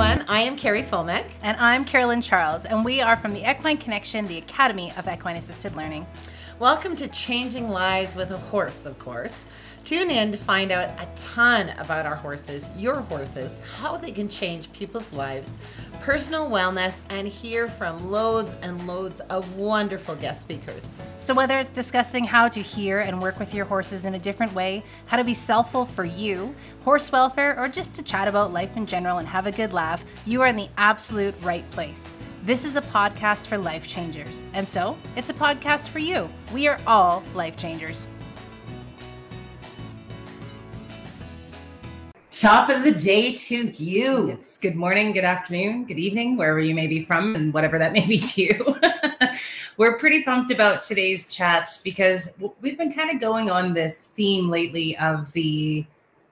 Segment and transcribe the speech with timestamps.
[0.00, 0.24] everyone.
[0.28, 1.24] I am Carrie Fulmick.
[1.42, 5.34] And I'm Carolyn Charles, and we are from the Equine Connection, the Academy of Equine
[5.34, 6.06] Assisted Learning.
[6.60, 9.46] Welcome to Changing Lives with a Horse, of course.
[9.88, 14.28] Tune in to find out a ton about our horses, your horses, how they can
[14.28, 15.56] change people's lives,
[16.00, 21.00] personal wellness, and hear from loads and loads of wonderful guest speakers.
[21.16, 24.52] So, whether it's discussing how to hear and work with your horses in a different
[24.52, 28.76] way, how to be selfful for you, horse welfare, or just to chat about life
[28.76, 32.12] in general and have a good laugh, you are in the absolute right place.
[32.42, 34.44] This is a podcast for life changers.
[34.52, 36.28] And so, it's a podcast for you.
[36.52, 38.06] We are all life changers.
[42.38, 44.28] Top of the day to you.
[44.28, 44.58] Yes.
[44.58, 48.06] Good morning, good afternoon, good evening, wherever you may be from, and whatever that may
[48.06, 48.76] be to you.
[49.76, 52.30] We're pretty pumped about today's chat because
[52.60, 55.84] we've been kind of going on this theme lately of the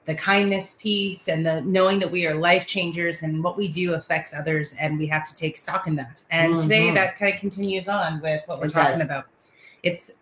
[0.04, 3.94] the kindness piece and the knowing that we are life changers and what we do
[3.94, 6.22] affects others and we have to take stock in that.
[6.30, 6.62] And mm-hmm.
[6.62, 9.08] today that kind of continues on with what we're it talking does.
[9.08, 9.24] about.
[9.82, 10.12] It's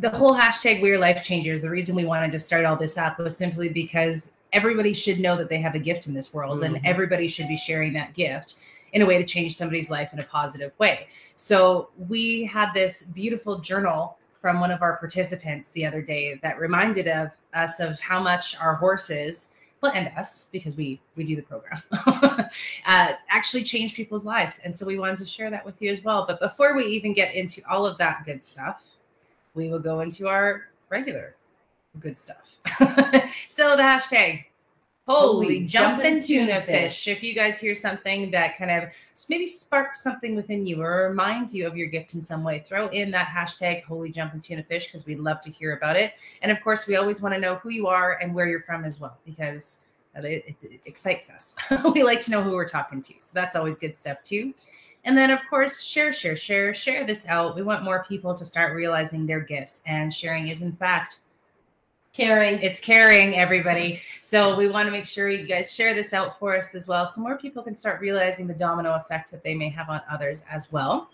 [0.00, 3.18] the whole hashtag we're life changers the reason we wanted to start all this up
[3.18, 6.74] was simply because everybody should know that they have a gift in this world mm-hmm.
[6.74, 8.56] and everybody should be sharing that gift
[8.92, 11.06] in a way to change somebody's life in a positive way.
[11.36, 16.58] So we had this beautiful journal from one of our participants the other day that
[16.58, 21.36] reminded of us of how much our horses well and us because we we do
[21.36, 24.60] the program uh, actually change people's lives.
[24.64, 26.24] And so we wanted to share that with you as well.
[26.26, 28.99] But before we even get into all of that good stuff
[29.54, 31.36] we will go into our regular
[31.98, 32.58] good stuff.
[33.48, 34.44] so the hashtag
[35.10, 37.08] holy jumping tuna fish.
[37.08, 38.90] If you guys hear something that kind of
[39.28, 42.88] maybe sparks something within you or reminds you of your gift in some way, throw
[42.88, 46.14] in that hashtag holy jumping tuna fish because we'd love to hear about it.
[46.42, 48.84] And of course, we always want to know who you are and where you're from
[48.84, 49.82] as well because
[50.14, 51.56] it, it, it excites us.
[51.94, 53.14] we like to know who we're talking to.
[53.18, 54.54] So that's always good stuff too.
[55.04, 57.56] And then, of course, share, share, share, share this out.
[57.56, 61.20] We want more people to start realizing their gifts, and sharing is, in fact,
[62.12, 62.60] caring.
[62.60, 64.00] It's caring, everybody.
[64.20, 67.06] So we want to make sure you guys share this out for us as well,
[67.06, 70.44] so more people can start realizing the domino effect that they may have on others
[70.50, 71.10] as well.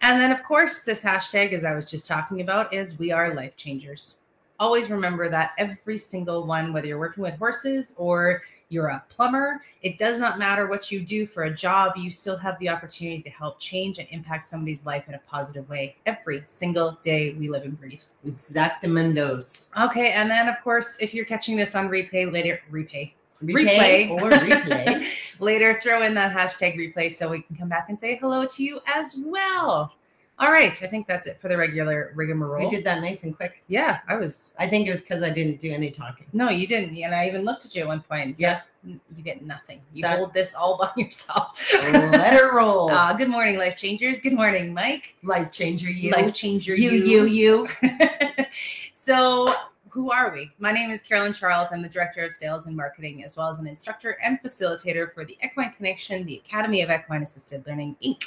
[0.00, 3.34] And then, of course, this hashtag, as I was just talking about, is we are
[3.34, 4.16] life changers
[4.60, 9.62] always remember that every single one, whether you're working with horses or you're a plumber,
[9.82, 13.22] it does not matter what you do for a job, you still have the opportunity
[13.22, 17.48] to help change and impact somebody's life in a positive way every single day we
[17.48, 18.02] live and breathe.
[18.26, 19.68] Exactamundos.
[19.80, 23.12] Okay, and then of course, if you're catching this on replay later, replay.
[23.42, 24.10] Replay, replay.
[24.10, 25.08] or replay.
[25.40, 28.62] later, throw in that hashtag replay so we can come back and say hello to
[28.62, 29.92] you as well.
[30.38, 32.64] All right, I think that's it for the regular rigmarole.
[32.64, 33.62] We did that nice and quick.
[33.68, 34.52] Yeah, I was.
[34.58, 36.26] I think it was because I didn't do any talking.
[36.32, 38.38] No, you didn't, and I even looked at you at one point.
[38.38, 39.80] Yeah, you get nothing.
[39.92, 41.60] You that, hold this all by yourself.
[41.72, 42.90] let her roll.
[42.90, 44.18] Uh, good morning, life changers.
[44.18, 45.14] Good morning, Mike.
[45.22, 46.10] Life changer, you.
[46.10, 47.68] Life changer, you, you, you.
[47.82, 48.46] you.
[48.92, 49.54] so,
[49.88, 50.50] who are we?
[50.58, 51.68] My name is Carolyn Charles.
[51.70, 55.24] I'm the director of sales and marketing, as well as an instructor and facilitator for
[55.24, 58.24] the Equine Connection, the Academy of Equine Assisted Learning, Inc.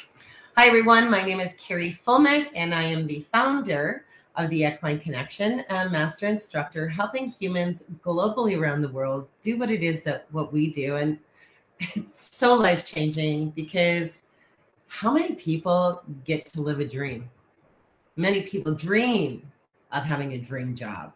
[0.59, 1.07] Hi, everyone.
[1.11, 4.05] My name is Carrie Fulmick, and I am the founder
[4.37, 9.69] of the Equine Connection, a master instructor helping humans globally around the world do what
[9.69, 10.95] it is that what we do.
[10.95, 11.19] And
[11.79, 14.23] it's so life changing because
[14.87, 17.29] how many people get to live a dream?
[18.15, 19.43] Many people dream
[19.91, 21.13] of having a dream job,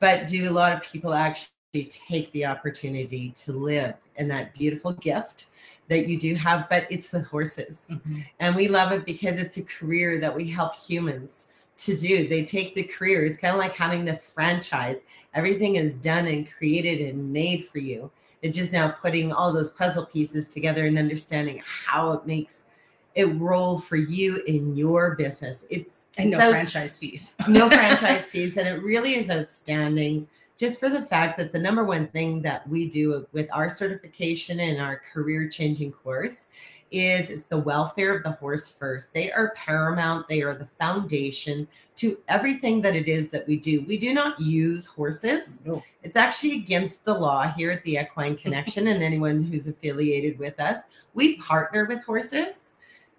[0.00, 1.52] but do a lot of people actually
[1.90, 5.46] take the opportunity to live in that beautiful gift?
[5.88, 7.88] That you do have, but it's with horses.
[7.90, 8.20] Mm-hmm.
[8.40, 12.28] And we love it because it's a career that we help humans to do.
[12.28, 13.24] They take the career.
[13.24, 15.02] It's kind of like having the franchise.
[15.34, 18.10] Everything is done and created and made for you.
[18.42, 22.66] It's just now putting all those puzzle pieces together and understanding how it makes
[23.14, 25.66] it roll for you in your business.
[25.70, 27.34] It's, and no franchise fees.
[27.48, 28.56] no franchise fees.
[28.56, 32.68] And it really is outstanding just for the fact that the number one thing that
[32.68, 36.46] we do with our certification and our career changing course
[36.92, 39.12] is it's the welfare of the horse first.
[39.12, 41.66] They are paramount, they are the foundation
[41.96, 43.84] to everything that it is that we do.
[43.84, 45.64] We do not use horses.
[45.66, 45.82] No.
[46.04, 50.60] It's actually against the law here at the Equine Connection and anyone who's affiliated with
[50.60, 50.84] us.
[51.14, 52.72] We partner with horses.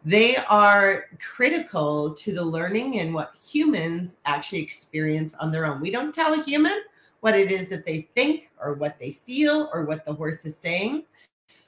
[0.05, 5.81] They are critical to the learning and what humans actually experience on their own.
[5.81, 6.79] We don't tell a human
[7.25, 10.55] what it is that they think or what they feel or what the horse is
[10.55, 11.03] saying.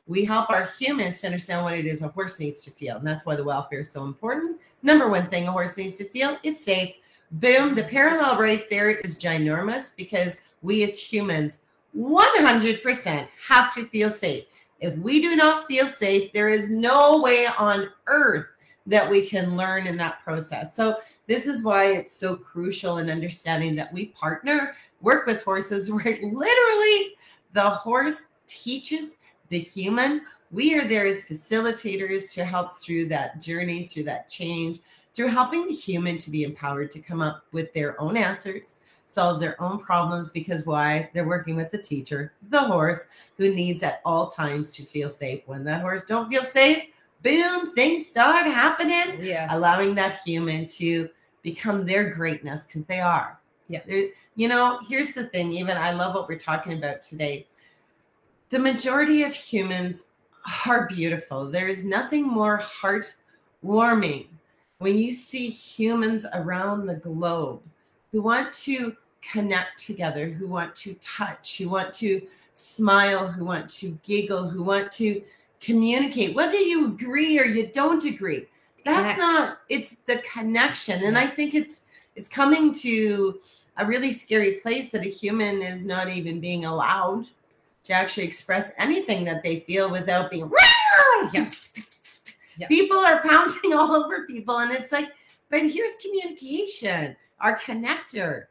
[0.05, 2.97] We help our humans to understand what it is a horse needs to feel.
[2.97, 4.61] And that's why the welfare is so important.
[4.83, 6.97] Number one thing a horse needs to feel is safe.
[7.31, 7.73] Boom.
[7.73, 11.61] The parallel right there is ginormous because we as humans
[11.97, 14.43] 100% have to feel safe.
[14.79, 18.45] If we do not feel safe, there is no way on earth
[18.87, 20.75] that we can learn in that process.
[20.75, 20.97] So,
[21.27, 26.17] this is why it's so crucial in understanding that we partner, work with horses where
[26.23, 27.15] literally
[27.53, 29.19] the horse teaches
[29.49, 30.21] the human.
[30.51, 34.79] We are there as facilitators to help through that journey, through that change,
[35.13, 39.39] through helping the human to be empowered to come up with their own answers, solve
[39.39, 43.07] their own problems because why they're working with the teacher the horse
[43.37, 46.83] who needs at all times to feel safe when that horse don't feel safe
[47.23, 49.53] boom things start happening Yes.
[49.53, 51.09] allowing that human to
[51.41, 53.81] become their greatness because they are Yeah.
[53.87, 57.47] They're- you know here's the thing even i love what we're talking about today
[58.49, 60.05] the majority of humans
[60.65, 64.27] are beautiful there is nothing more heartwarming
[64.79, 67.61] when you see humans around the globe
[68.11, 72.21] who want to connect together, who want to touch, who want to
[72.53, 75.21] smile, who want to giggle, who want to
[75.59, 78.45] communicate, whether you agree or you don't agree.
[78.85, 79.19] That's Connect.
[79.19, 81.03] not it's the connection.
[81.03, 81.81] And I think it's
[82.15, 83.39] it's coming to
[83.77, 87.27] a really scary place that a human is not even being allowed
[87.83, 90.51] to actually express anything that they feel without being
[91.33, 91.49] Yeah.
[92.57, 92.67] Yeah.
[92.67, 95.09] people are pouncing all over people and it's like
[95.49, 98.45] but here's communication our connector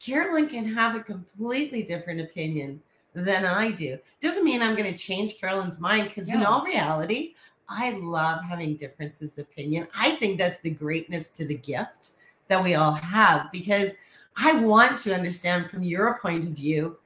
[0.00, 2.80] carolyn can have a completely different opinion
[3.14, 7.34] than i do doesn't mean i'm going to change carolyn's mind because in all reality
[7.68, 12.12] i love having differences of opinion i think that's the greatness to the gift
[12.48, 13.92] that we all have because
[14.36, 16.96] i want to understand from your point of view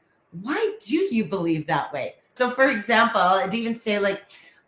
[0.43, 4.23] why do you believe that way so for example i'd even say like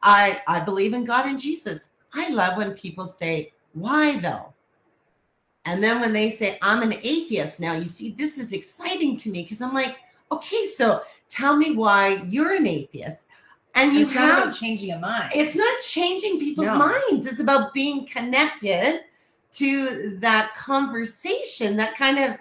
[0.04, 1.86] I I believe in God and Jesus.
[2.12, 4.52] I love when people say, "Why though?"
[5.64, 9.30] And then when they say, "I'm an atheist." Now, you see this is exciting to
[9.30, 9.96] me because I'm like,
[10.32, 13.28] "Okay, so tell me why you're an atheist."
[13.76, 15.32] And you it's not have about changing a mind.
[15.34, 16.76] it's not changing people's No.
[16.78, 17.26] minds.
[17.26, 19.00] It's about being connected
[19.52, 22.36] to that conversation that kind of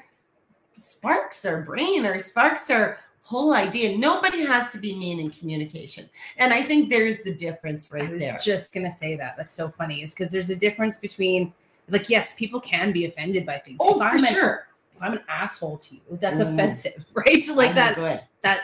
[0.75, 3.97] sparks our brain or sparks our whole idea.
[3.97, 6.09] Nobody has to be mean in communication.
[6.37, 8.37] And I think there's the difference I right was there.
[8.43, 9.35] just gonna say that.
[9.37, 10.03] That's so funny.
[10.03, 11.53] Is because there's a difference between
[11.89, 13.77] like yes, people can be offended by things.
[13.81, 14.67] Oh, if I'm for an, sure.
[14.95, 17.45] If I'm an asshole to you, that's offensive, right?
[17.55, 18.21] Like that Good.
[18.41, 18.61] that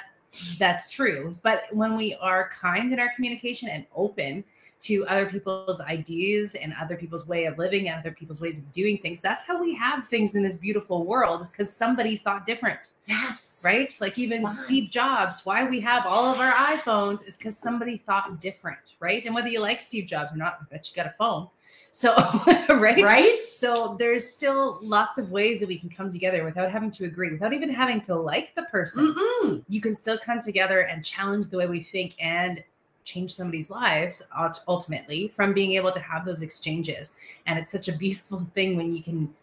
[0.58, 1.34] that's true.
[1.44, 4.44] But when we are kind in our communication and open
[4.81, 8.72] to other people's ideas and other people's way of living and other people's ways of
[8.72, 11.42] doing things, that's how we have things in this beautiful world.
[11.42, 13.62] Is because somebody thought different, Yes.
[13.66, 13.94] right?
[14.00, 14.52] Like even fun.
[14.52, 19.26] Steve Jobs, why we have all of our iPhones is because somebody thought different, right?
[19.26, 21.50] And whether you like Steve Jobs or not, I bet you got a phone.
[21.91, 22.13] So,
[22.69, 23.01] right?
[23.01, 23.41] Right?
[23.41, 27.31] So there's still lots of ways that we can come together without having to agree,
[27.31, 29.63] without even having to like the person Mm-mm.
[29.68, 32.63] you can still come together and challenge the way we think and
[33.09, 34.21] change somebody's lives
[34.68, 37.13] ultimately from being able to have those exchanges
[37.47, 39.33] and it's such a beautiful thing when you can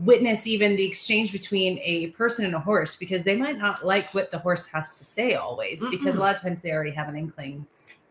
[0.00, 4.12] witness even the exchange between a person and a horse because they might not like
[4.14, 7.08] what the horse has to say always because a lot of times they already have
[7.08, 7.64] an inkling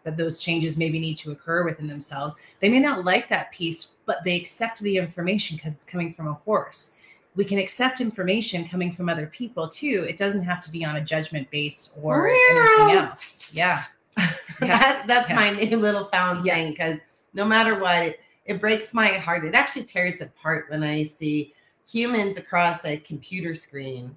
[0.03, 3.89] that those changes maybe need to occur within themselves they may not like that piece
[4.05, 6.95] but they accept the information because it's coming from a horse
[7.35, 10.05] we can accept information coming from other people too.
[10.07, 13.53] It doesn't have to be on a judgment base or anything else.
[13.53, 13.81] Yeah.
[14.61, 14.77] Yeah.
[14.77, 15.35] that, that's Yeah.
[15.37, 16.55] my new little found Yeah.
[16.55, 16.97] thing because
[17.33, 19.45] no matter what, it, it breaks my heart.
[19.45, 21.53] It actually tears it apart when I see
[21.89, 24.15] humans across a computer screen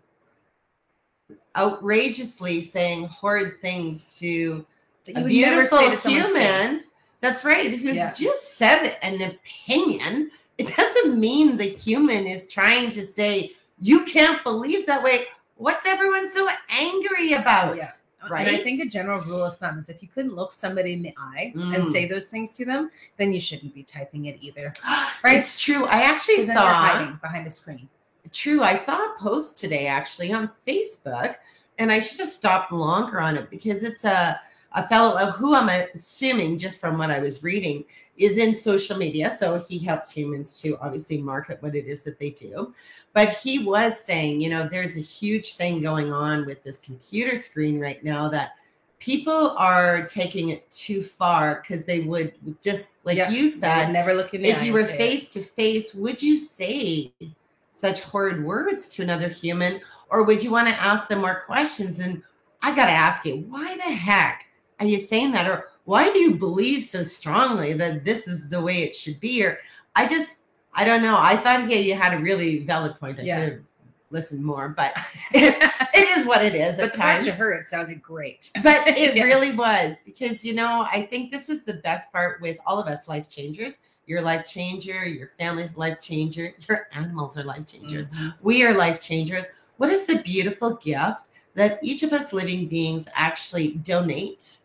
[1.57, 4.67] outrageously saying horrid things to
[5.07, 6.77] That a you would never say to beautiful human.
[6.79, 6.85] face.
[7.21, 8.13] That's right, who's Yeah.
[8.13, 10.31] just said an opinion.
[10.59, 15.27] It doesn't mean the human is trying to say, you can't believe that way.
[15.57, 16.49] What's everyone so
[16.81, 17.77] angry about?
[17.77, 17.89] Yeah.
[18.23, 21.03] And I think a general rule of thumb is if you couldn't look somebody in
[21.03, 21.93] the eye and Mm.
[21.93, 24.73] say those things to them, then you shouldn't be typing it either.
[25.23, 25.37] Right.
[25.39, 25.87] It's true.
[25.87, 27.89] I actually saw hiding behind a screen.
[28.33, 28.63] true.
[28.63, 31.37] I saw a post today actually on Facebook,
[31.79, 34.41] and I should have stopped longer on it because it's a
[34.75, 37.85] a fellow of who I'm assuming just from what I was reading
[38.17, 39.31] is in social media.
[39.31, 42.73] So he helps humans to obviously market what it is that they do.
[43.13, 47.37] But he was saying, you know, there's a huge thing going on with this computer
[47.37, 48.53] screen right now that
[48.99, 54.15] people are taking it too far because they would just like Yeah, you said never
[54.15, 57.13] look in the if you were face to face, would you say
[57.73, 61.99] such horrid words to another human, or would you want to ask them more questions?
[61.99, 62.23] And
[62.63, 64.47] I got to ask you, why the heck
[64.81, 65.49] are you saying that?
[65.49, 69.45] Or why do you believe so strongly that this is the way it should be?
[69.45, 69.59] Or
[69.95, 70.41] I just,
[70.75, 71.17] I don't know.
[71.19, 73.19] I thought he you had a really valid point.
[73.21, 73.41] I Yeah.
[73.41, 73.61] should have
[74.11, 74.97] listened more, but
[75.33, 75.63] it
[75.95, 77.27] is is what it is but at the times.
[77.27, 78.51] to her, it sounded great.
[78.63, 79.25] But it Yeah.
[79.25, 82.87] really was because, you know, I think this is the best part with all of
[82.87, 83.79] us life changers.
[84.07, 88.11] Your life changer, your family's life changer, your animals are life changers.
[88.11, 88.35] Mhm.
[88.43, 89.47] We are life changers.
[89.79, 91.21] What is the beautiful gift
[91.55, 94.59] that each of us living beings actually donate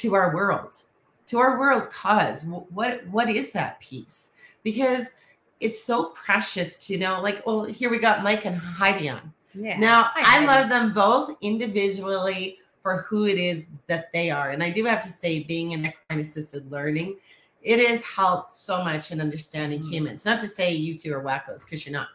[0.00, 0.76] to our world,
[1.26, 2.44] to our world cause?
[2.44, 4.32] What what is that piece?
[4.62, 5.12] Because
[5.60, 7.20] it's so precious to know.
[7.20, 9.32] Like, well, here we got Mike and Heidi on.
[9.54, 9.78] Yeah.
[9.78, 14.50] Now, Hi, I love them both individually for who it is that they are.
[14.50, 17.18] And I do have to say, being in equine assisted learning,
[17.62, 19.90] it has helped so much in understanding Mhm.
[19.90, 20.24] humans.
[20.24, 22.08] Not to say you two are wackos, because you're not.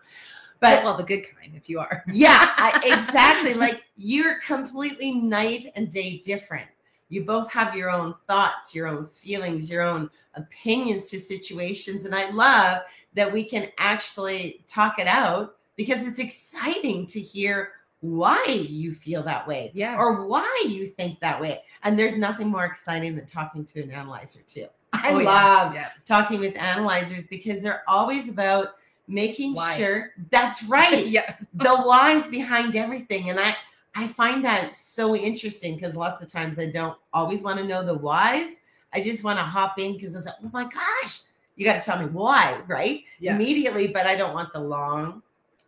[0.60, 2.04] But But well, the good kind, if you are.
[2.12, 3.54] yeah, I, exactly.
[3.54, 6.68] Like you're completely night and day different.
[7.09, 12.05] You both have your own thoughts, your own feelings, your own opinions to situations.
[12.05, 12.81] And I love
[13.13, 19.24] that we can actually talk it out because it's exciting to hear why you feel
[19.24, 19.95] that way Yeah.
[19.97, 21.63] or why you think that way.
[21.83, 24.67] And there's nothing more exciting than talking to an analyzer, too.
[24.93, 25.25] I Oh, yeah.
[25.25, 25.89] love Yeah.
[26.05, 28.75] talking with analyzers because they're always about
[29.07, 29.77] making Why?
[29.77, 31.35] sure that's right yeah.
[31.53, 33.55] the whys behind everything and i
[33.96, 37.84] i find that so interesting because lots of times i don't always want to know
[37.84, 38.60] the whys.
[38.94, 41.22] I just want to hop in because it's like oh my gosh
[41.56, 43.04] you got to tell me why right?
[43.20, 43.36] Yeah.
[43.36, 45.22] immediately but i don't want the long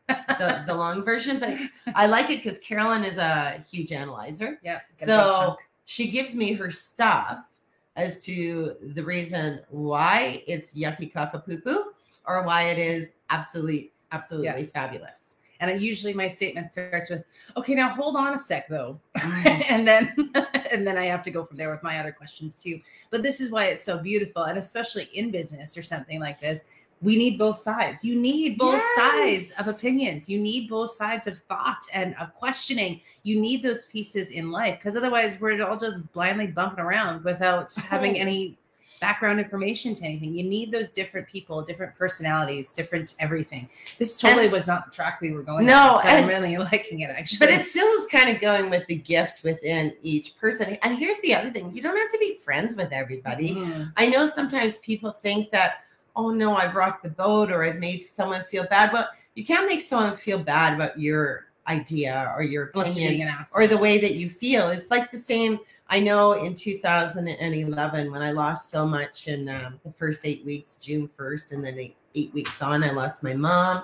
[0.07, 1.57] the, the long version but
[1.95, 4.59] i like it because carolyn is a huge analyzer.
[4.63, 4.73] Yeah.
[4.73, 7.59] Get a big so she gives me her stuff
[7.95, 11.91] as to the reason why it's yucky cockapoo poo
[12.25, 17.23] or why it is absolutely absolutely fabulous And I, usually my statement starts with,
[17.55, 19.65] "Okay, now hold on a sec, though," Mm.
[19.69, 20.13] and then
[20.71, 22.79] and then I have to go from there with my other questions too.
[23.09, 26.65] But this is why it's so beautiful, and especially in business or something like this,
[27.01, 28.03] we need both sides.
[28.03, 30.27] You need both sides of opinions.
[30.27, 33.01] You need both sides of thought and of questioning.
[33.23, 37.73] You need those pieces in life because otherwise we're all just blindly bumping around without
[37.75, 38.21] having Oh.
[38.21, 38.57] any
[38.99, 40.33] background information to anything.
[40.35, 43.69] You need those different people, different personalities, different everything.
[43.99, 45.65] This totally And- was not the track we were going.
[45.65, 47.39] No, on, I'm really liking it actually.
[47.39, 51.17] but it still is kind of going with the gift within each person and here's
[51.21, 53.91] the other thing you don't have to be friends with everybody Mhm.
[53.97, 55.83] i know sometimes people think that
[56.15, 59.67] oh no i've rocked the boat or i've made someone feel bad Well, you can't
[59.67, 63.51] make someone feel bad about your idea or your opinion being an ass.
[63.53, 64.69] or the way that you feel.
[64.69, 65.59] It's like the same.
[65.89, 70.75] I know in 2011 when I lost so much in um, the first eight weeks,
[70.75, 73.83] June 1st, and then eight, eight weeks on, I lost my mom.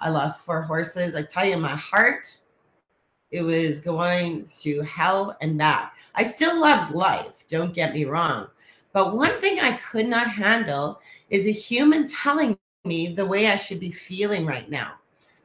[0.00, 1.14] I lost four horses.
[1.14, 2.38] I tell you, my heart,
[3.30, 5.94] it was going through hell and back.
[6.14, 7.46] I still loved life.
[7.48, 8.48] Don't get me wrong.
[8.94, 13.56] But one thing I could not handle is a human telling me the way I
[13.56, 14.94] should be feeling right now.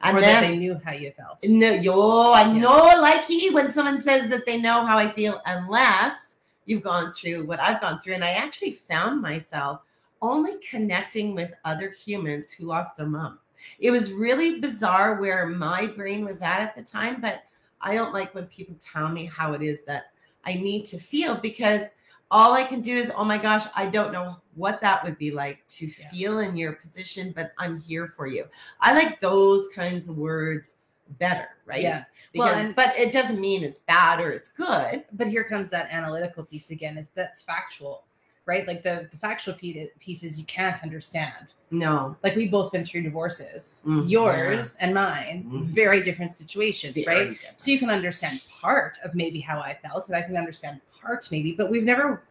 [0.00, 1.42] And or then that they knew how you felt.
[1.44, 2.60] no, yo, I Yeah.
[2.60, 6.36] know like he when someone says that they know how I feel, unless
[6.66, 8.14] you've gone through what I've gone through.
[8.14, 9.80] And I actually found myself
[10.20, 13.38] only connecting with other humans who lost their mom.
[13.80, 17.42] It was really bizarre where my brain was at at the time, but
[17.80, 20.10] I don't like when people tell me how it is that
[20.44, 21.90] I need to feel because
[22.30, 25.30] all I can do is, oh my gosh, I don't know what that would be
[25.30, 26.08] like to Yeah.
[26.10, 28.44] feel in your position, but I'm here for you.
[28.80, 30.76] I like those kinds of words
[31.18, 31.80] better, right?
[31.82, 32.04] Yeah.
[32.32, 35.04] Because, Well, and- but it doesn't mean it's bad or it's good.
[35.12, 36.98] But here comes that analytical piece again.
[36.98, 38.04] Is that's factual,
[38.44, 38.66] right?
[38.66, 41.54] Like the, the factual pieces you can't understand.
[41.70, 42.14] No.
[42.22, 44.08] Like we've both been through divorces, Mhm.
[44.08, 45.66] yours and mine, Mhm.
[45.66, 47.30] very different situations, Very right?
[47.30, 47.60] different.
[47.60, 51.28] So you can understand part of maybe how I felt, and I can understand part
[51.30, 52.22] maybe, but we've never.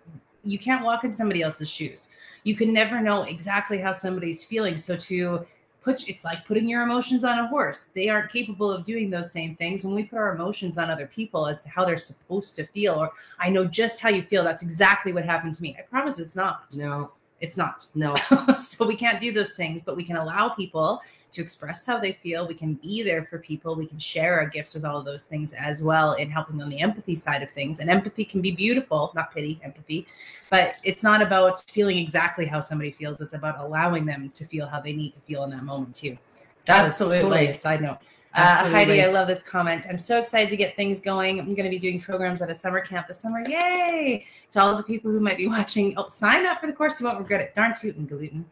[0.43, 2.09] You can't walk in somebody else's shoes.
[2.43, 4.77] You can never know exactly how somebody's feeling.
[4.77, 5.45] So to
[5.81, 7.89] put, it's like putting your emotions on a horse.
[7.93, 9.83] They aren't capable of doing those same things.
[9.83, 12.93] When we put our emotions on other people as to how they're supposed to feel,
[12.93, 14.43] or I know just how you feel.
[14.43, 15.75] That's exactly what happened to me.
[15.77, 16.73] I promise it's not.
[16.75, 17.85] No, It's not.
[17.93, 18.15] no.
[18.57, 21.01] so we can't do those things, but we can allow people
[21.31, 22.47] to express how they feel.
[22.47, 23.75] We can be there for people.
[23.75, 26.69] We can share our gifts with all of those things as well in helping on
[26.69, 27.79] the empathy side of things.
[27.79, 30.07] And empathy can be beautiful, not pity, empathy.
[30.49, 33.21] But it's not about feeling exactly how somebody feels.
[33.21, 36.17] It's about allowing them to feel how they need to feel in that moment too.
[36.65, 37.19] That Absolutely.
[37.19, 37.99] totally a side note.
[38.33, 39.87] Uh, Heidi, I love this comment.
[39.89, 41.39] I'm so excited to get things going.
[41.39, 43.41] I'm going to be doing programs at a summer camp this summer.
[43.47, 44.25] Yay!
[44.51, 46.99] To all of the people who might be watching, oh, sign up for the course.
[46.99, 47.55] You won't regret it.
[47.55, 48.45] Darn tootin' gluten.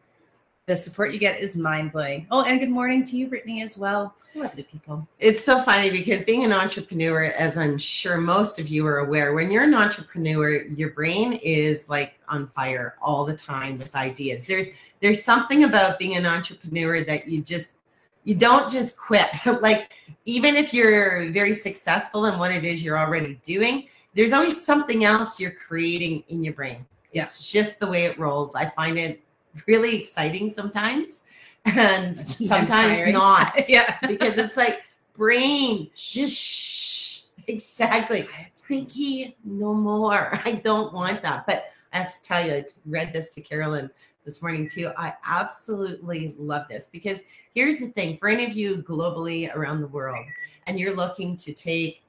[0.68, 2.26] The support you get is mind blowing.
[2.32, 4.16] Oh, and good morning to you, Brittany, as well.
[4.34, 5.08] Lovely people.
[5.20, 9.36] It's so funny because being an entrepreneur, as I'm sure most of you are aware,
[9.36, 14.48] when you're an entrepreneur, your brain is like on fire all the time with ideas.
[14.48, 14.66] There's
[15.02, 17.74] there's something about being an entrepreneur that you just
[18.26, 19.30] You don't just quit.
[19.62, 19.94] like,
[20.26, 25.06] even if you're very successful in what it is you're already doing, there's always something
[25.06, 26.86] else you're creating in your brain.
[27.14, 27.24] Yeah.
[27.24, 28.56] It's just the way it rolls.
[28.56, 29.22] I find it
[29.68, 31.24] really exciting sometimes
[31.66, 33.98] and sometimes not yeah.
[34.08, 34.82] because it's like
[35.14, 37.22] brain just shh.
[37.48, 38.28] exactly
[38.68, 40.40] Pinky, no more.
[40.44, 41.46] I don't want that.
[41.46, 43.90] But I have to tell you, I read this to Carolyn
[44.26, 44.92] this morning too.
[44.98, 47.22] I absolutely love this because
[47.54, 50.26] here's the thing for any of you globally around the world,
[50.68, 52.02] and you're looking to take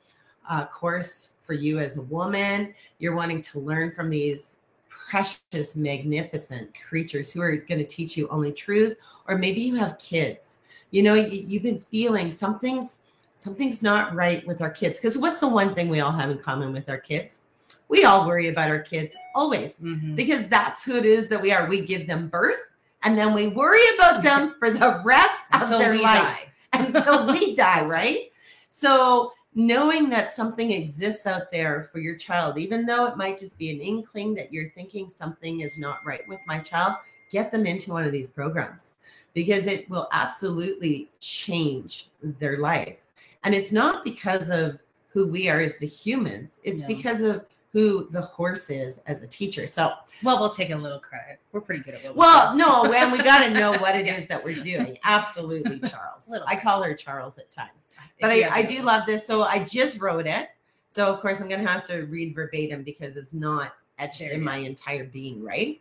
[0.50, 6.70] a course for you as a woman, you're wanting to learn from these precious, magnificent
[6.88, 8.96] creatures who are going to teach you only truth,
[9.28, 10.58] or maybe you have kids.
[10.90, 13.00] You know, you, you've been feeling something's
[13.36, 14.98] something's not right with our kids.
[14.98, 17.42] Because what's the one thing we all have in common with our kids?
[17.88, 20.16] We all worry about our kids always Mhm.
[20.16, 21.66] because that's who it is that we are.
[21.66, 25.96] We give them birth and then we worry about them for the rest of their
[26.00, 26.52] life die.
[26.72, 28.30] until we die, right?
[28.70, 33.56] So knowing that something exists out there for your child, even though it might just
[33.56, 36.94] be an inkling that you're thinking something is not right with my child,
[37.30, 38.94] get them into one of these programs
[39.32, 42.98] because it will absolutely change their life.
[43.44, 44.78] And it's not because of
[45.08, 46.88] who we are as the humans, it's No.
[46.88, 49.66] because of who the horse is as a teacher.
[49.66, 49.92] So
[50.22, 51.40] Well, we'll take a little credit.
[51.52, 52.58] We're pretty good at what well, do.
[52.58, 54.26] no, and we got to know what it is Yeah.
[54.28, 54.96] that we're doing.
[55.04, 56.34] Absolutely, Charles.
[56.46, 57.88] I call her Charles at times.
[58.18, 59.26] But I, I do love this.
[59.26, 60.48] So I just wrote it.
[60.88, 64.32] So, of course, I'm going to have to read verbatim because it's not etched There
[64.32, 65.78] in my entire being, right?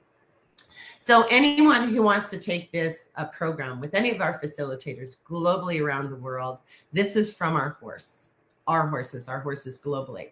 [1.00, 5.82] So, anyone who wants to take this uh, program with any of our facilitators globally
[5.82, 6.60] around the world,
[6.92, 8.32] this is from our horse,
[8.68, 10.30] our horses, our horses globally.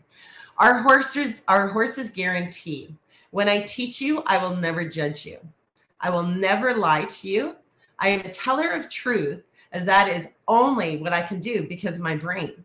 [0.57, 2.95] Our horses, our horses guarantee
[3.33, 5.39] when I teach you, I will never judge you.
[5.99, 7.55] I will never lie to you.
[7.97, 11.95] I am a teller of truth, as that is only what I can do because
[11.95, 12.63] of my brain.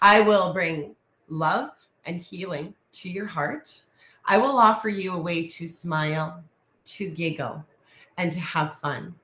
[0.00, 0.96] I will bring
[1.28, 1.72] love
[2.06, 3.82] and healing to your heart.
[4.24, 6.42] I will offer you a way to smile,
[6.86, 7.62] to giggle,
[8.16, 9.14] and to have fun.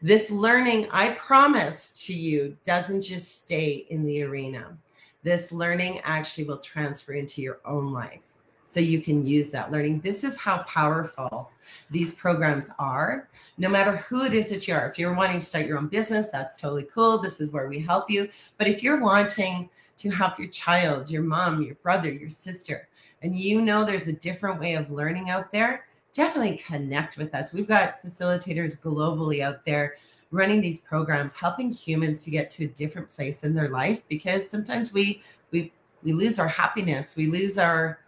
[0.00, 4.78] This learning, I promise to you, doesn't just stay in the arena.
[5.22, 8.20] This learning actually will transfer into your own life.
[8.66, 10.00] So you can use that learning.
[10.00, 11.50] This is how powerful
[11.90, 13.28] these programs are.
[13.58, 15.88] No matter who it is that you are, if you're wanting to start your own
[15.88, 17.18] business, that's totally cool.
[17.18, 18.28] This is where we help you.
[18.56, 22.88] But if you're wanting to help your child, your mom, your brother, your sister,
[23.20, 27.52] and you know there's a different way of learning out there, definitely connect with us.
[27.52, 29.96] We've got facilitators globally out there
[30.32, 34.48] running these programs, helping humans to get to a different place in their life because
[34.48, 38.00] sometimes we we we lose our happiness, we lose our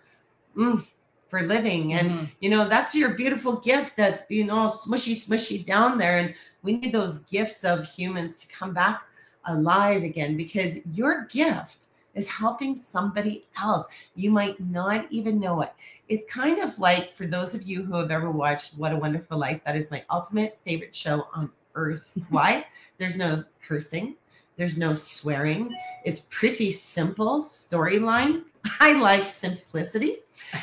[0.57, 0.85] mm,
[1.29, 1.95] for living.
[1.95, 2.31] And Mhm.
[2.41, 6.19] you know that's your beautiful gift that's being all smushy smushy down there.
[6.19, 9.03] And we need those gifts of humans to come back
[9.47, 13.87] alive again because your gift is helping somebody else.
[14.15, 15.73] You might not even know it.
[16.09, 19.39] It's kind of like for those of you who have ever watched what a wonderful
[19.39, 22.65] life that is my ultimate favorite show on earth why
[22.99, 24.17] there's no cursing.
[24.57, 25.75] There's no swearing.
[26.05, 28.45] It's pretty simple storyline.
[28.81, 30.19] I like simplicity.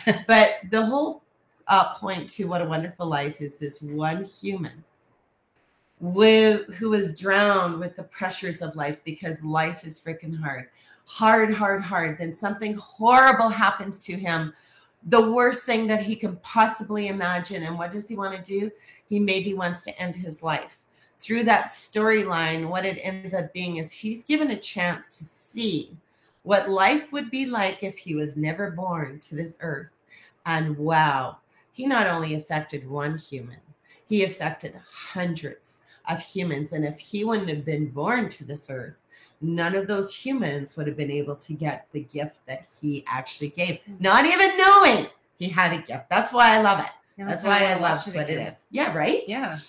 [0.28, 1.24] But the whole
[1.68, 4.84] uh, point to what a wonderful life is this one human
[6.00, 10.68] with, who is drowned with the pressures of life because life is freaking hard.
[11.06, 12.18] Hard hard hard.
[12.18, 14.54] Then something horrible happens to him.
[15.06, 17.64] The worst thing that he can possibly imagine.
[17.64, 18.72] And what does he want to do?
[19.10, 20.81] He maybe wants to end his life
[21.22, 25.96] through that storyline what it ends up being is he's given a chance to see
[26.44, 29.92] what life would be like if he was never born to this earth
[30.46, 31.38] and wow,
[31.72, 33.58] he not only affected one human,
[34.06, 36.74] he affected hundreds of humans.
[36.74, 39.00] And if he wouldn't have been born to this earth,
[39.42, 43.50] none of those humans would have been able to get the gift that he actually
[43.50, 45.08] gave, not even knowing
[45.38, 46.10] he had a gift.
[46.10, 46.92] That's why I love it.
[47.18, 48.66] That's why I love what it is.
[48.72, 49.24] Yeah, right?
[49.28, 49.60] Yeah.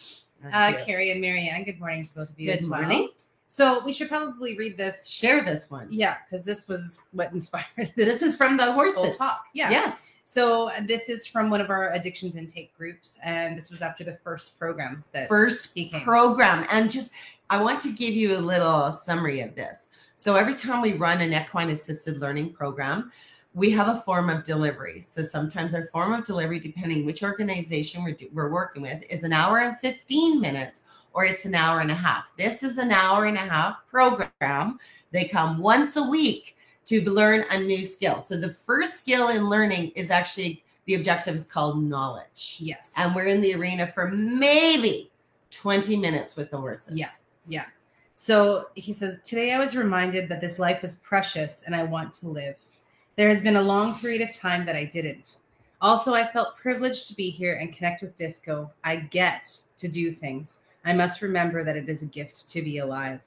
[0.50, 0.84] I Uh.
[0.84, 2.80] Carrie and Marianne, good morning to both of you Good as well.
[2.80, 3.08] morning.
[3.48, 5.06] So we should probably read this.
[5.06, 5.86] Share this one.
[5.90, 7.90] Yeah, because this was what inspired this.
[7.94, 9.16] This is from the horses.
[9.18, 9.44] talk.
[9.52, 9.70] Yeah.
[9.70, 10.12] Yes.
[10.24, 14.14] So this is from one of our addictions intake groups, and this was after the
[14.14, 16.00] first program that First he came.
[16.00, 16.66] program.
[16.70, 17.12] And just,
[17.50, 19.88] I want to give you a little summary of this.
[20.16, 23.12] So every time we run an equine assisted learning program,
[23.54, 25.00] we have a form of delivery.
[25.00, 29.24] So sometimes our form of delivery, depending which organization we're, do- we're working with, is
[29.24, 32.34] an hour and 15 minutes or it's an hour and a half.
[32.36, 34.78] This is an hour and a half program.
[35.10, 38.18] They come once a week to learn a new skill.
[38.18, 42.56] So the first skill in learning is actually the objective is called knowledge.
[42.58, 42.94] Yes.
[42.96, 45.10] And we're in the arena for maybe
[45.50, 46.98] 20 minutes with the horses.
[46.98, 47.10] Yeah.
[47.46, 47.66] Yeah.
[48.16, 52.12] So he says, Today I was reminded that this life is precious and I want
[52.14, 52.58] to live.
[53.16, 55.38] There has been a long period of time that I didn't.
[55.82, 58.70] Also, I felt privileged to be here and connect with Disco.
[58.84, 60.58] I get to do things.
[60.84, 63.20] I must remember that it is a gift to be alive.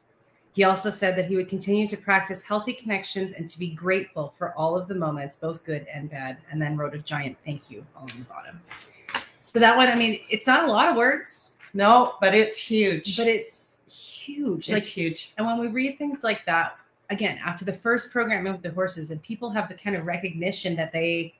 [0.54, 4.34] He also said that he would continue to practice healthy connections and to be grateful
[4.38, 7.69] for all of the moments, both good and bad, and then wrote a giant thank
[7.69, 8.62] you on the bottom.
[9.43, 11.56] So that one, I mean, it's not a lot of words.
[11.74, 13.17] No, but it's huge.
[13.17, 14.69] But it's huge.
[14.69, 15.34] it's like, huge.
[15.38, 16.78] and when we read things like that,
[17.10, 20.76] again, after the first programming with the horses, and people have the kind of recognition
[20.76, 21.36] that they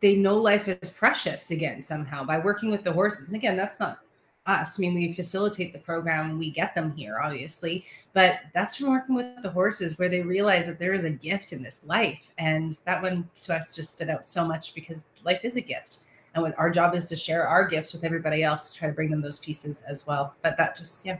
[0.00, 3.28] they know life is precious again somehow by working with the horses.
[3.28, 4.00] And again, that's not
[4.46, 4.78] us.
[4.78, 9.14] I mean, we facilitate the program, we get them here, obviously, but that's from working
[9.14, 12.30] with the horses where they realize that there is a gift in this life.
[12.38, 15.98] And that one to us just stood out so much because life is a gift.
[16.34, 18.94] And what our job is to share our gifts with everybody else to try to
[18.94, 20.34] bring them those pieces as well.
[20.42, 21.18] But that just, yeah.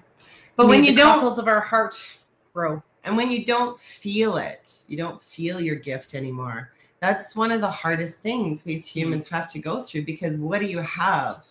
[0.61, 1.97] But when you the don't cockles of our heart
[2.55, 2.83] grow.
[3.05, 6.71] and when you don't feel it, you don't feel your gift anymore.
[7.01, 10.61] That's one of the hardest things we as humans have to go through because what
[10.61, 11.47] do you have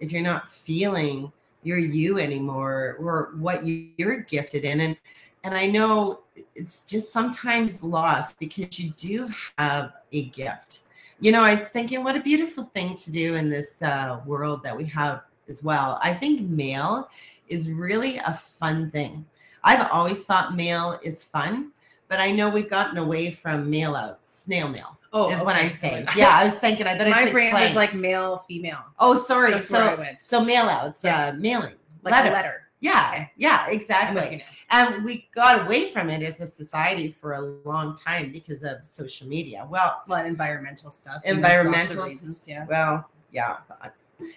[0.00, 4.80] if you're not feeling you're you anymore or what you- you're gifted in?
[4.80, 4.96] And
[5.44, 6.20] and I know
[6.54, 10.82] it's just sometimes lost because you do have a gift.
[11.20, 14.62] You know, I was thinking what a beautiful thing to do in this uh, world
[14.64, 15.98] that we have as well.
[16.02, 17.08] I think mail
[17.50, 19.26] is really a fun thing.
[19.62, 21.72] I've always thought mail is fun,
[22.08, 25.56] but I know we've gotten away from mail outs, snail mail Oh, is what.
[25.56, 26.06] I'm saying.
[26.16, 28.78] Yeah, I was thinking I better My brain was like male, female.
[28.98, 29.50] oh, sorry.
[29.52, 31.26] That's So so mail outs, Yeah.
[31.26, 32.30] uh, mailing, Like letter.
[32.30, 32.62] a letter.
[32.82, 33.30] Yeah, Okay.
[33.36, 34.42] yeah, exactly.
[34.70, 38.86] And we got away from it as a society for a long time because of
[38.86, 39.66] social media.
[39.68, 41.20] Well, Well, environmental stuff.
[41.26, 42.64] and there's lots of environmental reasons, yeah.
[42.66, 43.56] Well, yeah.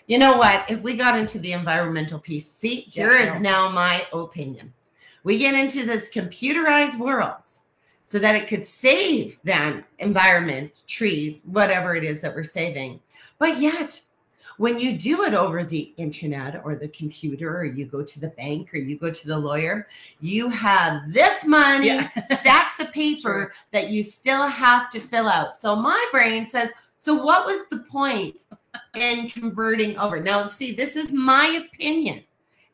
[0.08, 0.69] You know what?
[0.69, 3.43] If we got into the environmental piece, see, here Yeah, is no.
[3.67, 4.74] now my opinion.
[5.24, 7.48] We get into this computerized world
[8.06, 13.00] so that it could save that environment, trees, whatever it is that we're saving.
[13.39, 14.02] But yet,
[14.58, 18.28] when you do it over the internet or the computer, or you go to the
[18.30, 19.88] bank or you go to the lawyer,
[20.19, 22.10] you have this money, Yeah.
[22.36, 25.56] stacks of paper that you still have to fill out.
[25.56, 26.72] So my brain says,
[27.04, 28.46] so what was the point
[28.96, 30.22] in converting over?
[30.22, 32.24] Now, see, this is my opinion.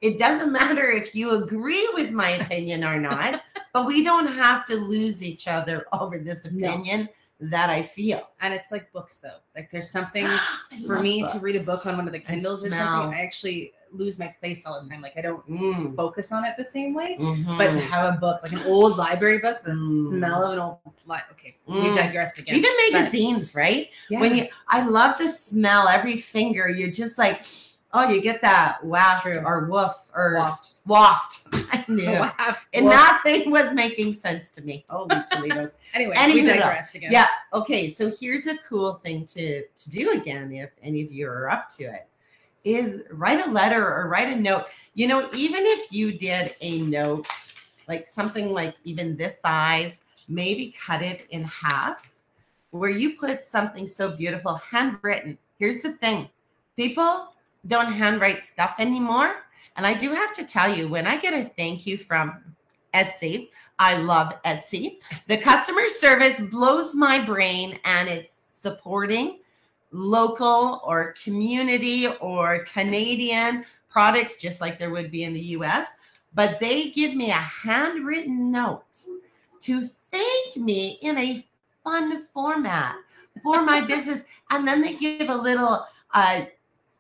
[0.02, 3.42] It doesn't matter if you agree with my opinion or not,
[3.74, 6.68] but we don't have to lose each other over this No.
[6.68, 8.30] opinion that I feel.
[8.40, 9.40] And it's like books, though.
[9.56, 10.28] Like there's something
[10.86, 13.12] for me to read a book on one of the Kindles or something.
[13.12, 15.02] I actually lose my place all the time.
[15.02, 17.16] Like I don't Mm, focus on it the same way.
[17.18, 17.90] But to mhm.
[17.90, 20.10] have a book, like an old library book, the Mm.
[20.12, 21.96] smell of an old li- okay, we Mm.
[21.96, 22.56] digress again.
[22.56, 23.90] even But- magazines, right?
[24.10, 24.20] yeah.
[24.20, 25.88] When you, I love the smell.
[25.88, 27.44] Every finger, you're just like,
[27.94, 29.42] oh, you get that waft True.
[29.44, 30.74] or woof or waft.
[30.86, 31.48] waft.
[31.72, 32.12] I knew.
[32.12, 32.68] Waft.
[32.74, 32.94] And Woof.
[32.94, 34.86] nothing was making sense to me.
[34.90, 35.74] Holy Toledo's.
[35.96, 37.12] anyway, Anywho, we digress again.
[37.12, 37.28] yeah.
[37.54, 37.90] Okay.
[37.90, 41.70] So here's a cool thing to to do again, if any of you are up
[41.78, 42.08] to it,
[42.64, 44.66] is write a letter or write a note.
[44.94, 47.54] You know, even if you did a note,
[47.88, 52.12] like something like even this size, maybe cut it in half,
[52.72, 55.38] where you put something so beautiful, handwritten.
[55.58, 56.30] Here's the thing,
[56.76, 57.34] people
[57.68, 59.44] don't handwrite stuff anymore.
[59.76, 62.38] And I do have to tell you, when I get a thank you from
[62.94, 64.98] Etsy, I love Etsy.
[65.28, 69.40] The customer service blows my brain and it's supporting
[69.92, 75.88] local or community or Canadian products, just like there would be in the US.
[76.36, 78.98] But they give me a handwritten note
[79.62, 81.46] to thank me in a
[81.84, 82.96] fun format
[83.42, 84.22] for my business.
[84.52, 86.42] And then they give a little uh,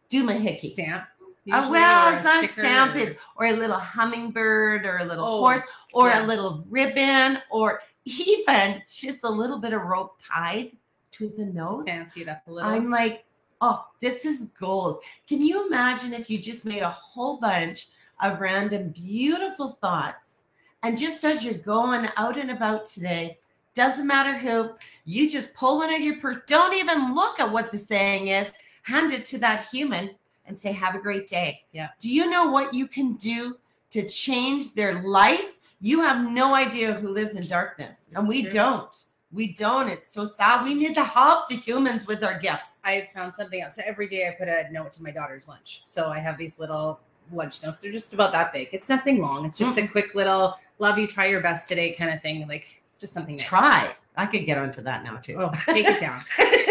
[0.09, 0.71] doomahickey.
[0.71, 1.05] Stamp.
[1.51, 5.25] Uh, well, it's not a stamp, or- it's or a little hummingbird or a little
[5.25, 5.61] Oh, horse
[5.93, 6.23] or yeah.
[6.23, 10.71] a little ribbon or even just a little bit of rope tied
[11.19, 11.85] to the note.
[11.85, 12.69] fancy it up a little.
[12.69, 13.25] I'm like,
[13.61, 14.99] oh, this is gold.
[15.27, 17.89] Can you imagine if you just made a whole bunch
[18.21, 20.45] of random beautiful thoughts
[20.83, 23.37] and just as you're going out and about today,
[23.73, 24.71] doesn't matter who,
[25.05, 26.39] you just pull one out of your purse.
[26.47, 28.51] Don't even look at what the saying is.
[28.83, 30.11] Hand it to that human
[30.45, 31.61] and say, have a great day.
[31.73, 31.89] Yeah.
[31.99, 33.57] Do you know what you can do
[33.91, 35.57] to change their life?
[35.81, 38.51] You have no idea who lives in darkness, and we true.
[38.51, 39.05] don't.
[39.31, 39.89] We don't.
[39.89, 40.63] It's so sad.
[40.63, 42.81] We need to help the humans with our gifts.
[42.83, 43.75] I found something else.
[43.75, 45.81] So every day I put a note to my daughter's lunch.
[45.83, 46.99] So I have these little
[47.31, 47.79] lunch notes.
[47.79, 48.69] They're just about that big.
[48.71, 49.45] It's nothing long.
[49.45, 52.47] It's just a quick little love you, try your best today kind of thing.
[52.47, 53.45] Like just something nice.
[53.45, 53.95] Try.
[54.17, 55.35] I could get onto that now too.
[55.37, 56.21] Oh, take it down.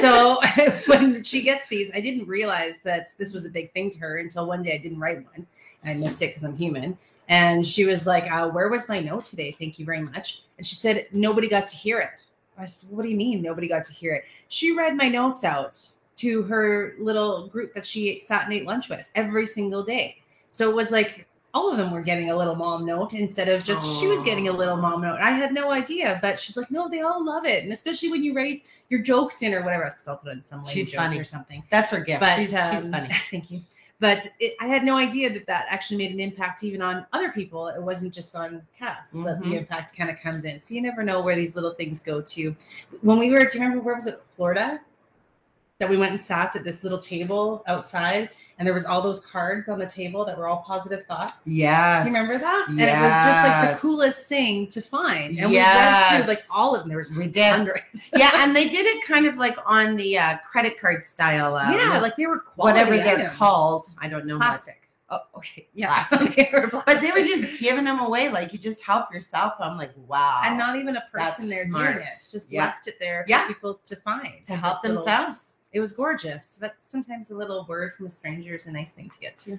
[0.01, 0.41] so
[0.87, 4.19] when she gets these, I didn't realize that this was a big thing to her
[4.19, 5.47] until one day I didn't write one.
[5.85, 6.99] I missed it because I'm human.
[7.29, 9.55] And she was like, uh, "Where was my note today?
[9.59, 12.25] Thank you very much." And she said, "Nobody got to hear it."
[12.59, 15.45] I said, "What do you mean nobody got to hear it?" She read my notes
[15.45, 15.79] out
[16.17, 20.19] to her little group that she sat and ate lunch with every single day.
[20.51, 23.65] So it was like all of them were getting a little mom note instead of
[23.65, 25.19] just she was getting a little mom note.
[25.21, 28.23] I had no idea, but she's like, no, they all love it, and especially when
[28.23, 29.95] you write your jokes in or whatever else.
[29.95, 31.19] Because I'll put it in some She's funny.
[31.19, 31.63] or something.
[31.71, 32.21] That's her gift.
[32.21, 33.11] But she's, she's um, funny.
[33.31, 33.61] Thank you.
[34.01, 37.31] But it, I had no idea that that actually made an impact even on other
[37.31, 37.67] people.
[37.67, 39.59] It wasn't just on Cass that the Mhm.
[39.59, 40.61] impact kind of comes in.
[40.61, 42.55] So you never know where these little things go to.
[43.03, 44.23] When we were, do you remember where was it?
[44.31, 44.81] Florida.
[45.81, 49.21] That we went and sat at this little table outside, and there was all those
[49.21, 51.47] cards on the table that were all positive thoughts.
[51.47, 52.05] Yes.
[52.05, 52.67] Do you remember that?
[52.71, 52.79] Yes.
[52.81, 55.39] And it was just like the coolest thing to find.
[55.39, 56.89] And we read through like all of them.
[56.89, 57.45] There was We did.
[57.55, 57.81] hundreds.
[58.17, 61.55] yeah, and they did it kind of like on the uh, credit card style.
[61.55, 63.87] Uh, yeah, like they were quality whatever they're called.
[63.99, 64.35] I don't know.
[64.39, 64.75] what- Plastic.
[65.11, 65.67] Oh, okay.
[65.73, 66.51] Yeah, Plastic.
[66.85, 68.29] But they were just giving them away.
[68.29, 69.55] Like you just help yourself.
[69.59, 70.43] I'm like, wow.
[70.45, 71.95] and not even a That's person there smart.
[71.95, 72.15] doing it.
[72.31, 72.65] Just Yeah.
[72.65, 73.47] left it there for Yeah.
[73.47, 75.55] people to find to help This little- themselves.
[75.73, 79.09] It was gorgeous, but sometimes a little word from a stranger is a nice thing
[79.11, 79.59] to get to.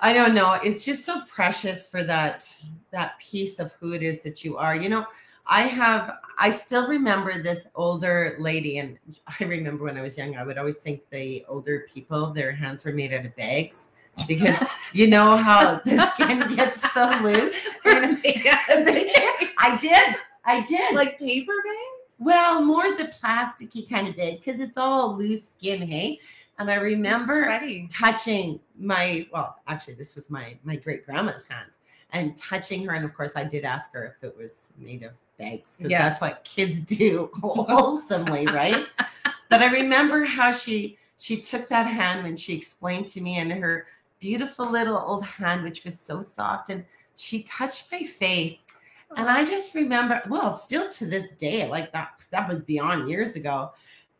[0.00, 0.58] I don't know.
[0.62, 2.54] It's just so precious for that
[2.90, 4.76] that piece of who it is that you are.
[4.76, 5.06] You know,
[5.46, 8.98] I have I still remember this older lady and
[9.40, 12.84] I remember when I was young I would always think the older people their hands
[12.84, 13.88] were made out of bags
[14.26, 14.58] because
[14.92, 17.56] you know how the skin gets so loose.
[17.84, 18.18] And
[19.58, 20.16] I did.
[20.44, 20.94] I did.
[20.94, 21.85] like paper bags.
[22.18, 26.18] Well, more the plasticky kind of bag because it's all loose skin, hey?
[26.58, 27.46] And I remember
[27.90, 31.70] touching my well actually this was my my great grandma's hand
[32.12, 35.12] and touching her and of course i did ask her if it was made of
[35.38, 36.08] bags because Yeah.
[36.08, 38.86] that's what kids do wholesomely right
[39.48, 43.50] but i remember how she she took that hand when she explained to me and
[43.52, 43.86] her
[44.20, 46.84] beautiful little old hand which was so soft and
[47.16, 48.66] she touched my face
[49.16, 53.36] and I just remember, well, still to this day, like that, that was beyond years
[53.36, 53.70] ago.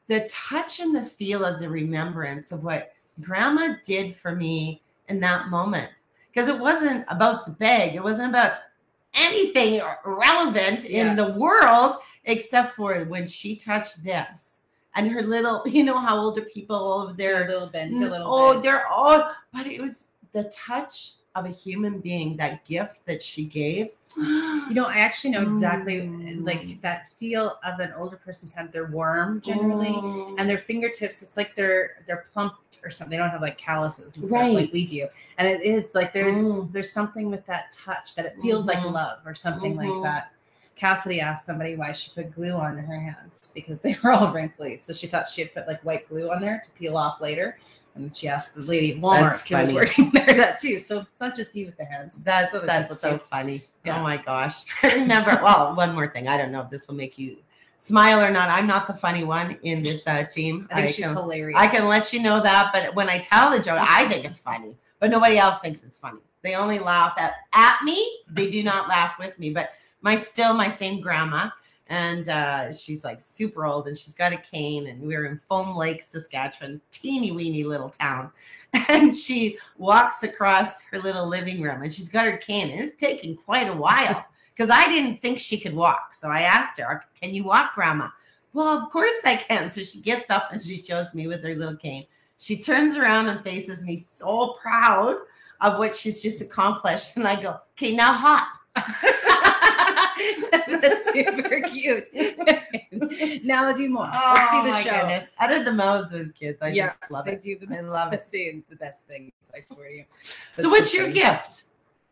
[0.07, 5.19] The touch and the feel of the remembrance of what grandma did for me in
[5.21, 5.91] that moment.
[6.33, 8.53] Because it wasn't about the bag, it wasn't about
[9.15, 11.11] anything relevant Yeah.
[11.11, 14.61] in the world except for when she touched this.
[14.95, 18.27] And her little, you know how older people, all of their little bent, a little
[18.33, 23.23] oh, they're all, but it was the touch of a human being, that gift that
[23.23, 23.91] she gave.
[24.69, 26.45] You know, I actually know exactly Mm.
[26.45, 28.71] like that feel of an older person's hand.
[28.73, 30.35] They're warm generally, Mm.
[30.39, 31.23] and their fingertips.
[31.23, 33.11] It's like they're they're plumped or something.
[33.13, 34.53] They don't have like calluses and stuff Right.
[34.55, 35.07] like we do.
[35.39, 36.73] And it is like there's Mm.
[36.73, 38.93] there's something with that touch that it feels like Mhm.
[38.93, 39.85] love or something Mhm.
[39.95, 40.33] like that.
[40.77, 44.77] Cassidy asked somebody why she put glue on her hands because they were all wrinkly.
[44.77, 47.59] So she thought she had put like white glue on there to peel off later.
[47.95, 50.79] And she asked the lady at Walmart who was working there that too.
[50.79, 52.23] So it's not just you with the hands.
[52.23, 53.19] That's other that's so too.
[53.19, 53.63] funny.
[53.87, 53.99] Yeah.
[53.99, 54.65] Oh my gosh.
[54.83, 56.29] I remember, well, one more thing.
[56.29, 57.39] I don't know if this will make you
[57.79, 58.51] smile or not.
[58.51, 60.69] I'm not the funny one in this uh, team.
[60.71, 61.59] I think she's can, hilarious.
[61.59, 64.39] I can let you know that, but when I tell the joke, I think it's
[64.39, 66.21] funny, but nobody else thinks it's funny.
[66.43, 68.21] They only laugh at, at me.
[68.31, 69.51] They do not laugh with me.
[69.51, 69.71] But
[70.03, 71.51] my still my same grandma,
[71.89, 75.39] and uh, she's like super old, and she's got a cane, and we are in
[75.39, 78.31] Foam Lake, Saskatchewan, teeny weeny little town,
[78.89, 83.01] and she walks across her little living room, and she's got her cane, and it's
[83.01, 86.13] taking quite a while because I didn't think she could walk.
[86.13, 88.09] So I asked her, "Can you walk, Grandma?"
[88.57, 89.69] Well, of course I can.
[89.69, 92.05] So she gets up and she shows me with her little cane.
[92.39, 95.17] She turns around and faces me so proud
[95.61, 97.13] of what she's just accomplished.
[97.17, 98.49] And I go, okay, now hop.
[100.81, 102.09] That's super cute.
[103.45, 104.05] now I'll do more.
[104.05, 104.91] Let's oh see the my show.
[105.01, 105.33] goodness.
[105.39, 106.61] Out of the mouths of kids.
[106.63, 107.43] I Yeah, just love They it.
[107.43, 108.23] do the I love it.
[108.23, 109.33] saying the best things.
[109.55, 110.05] I swear to you.
[110.57, 111.15] So what's your funny.
[111.15, 111.65] gift?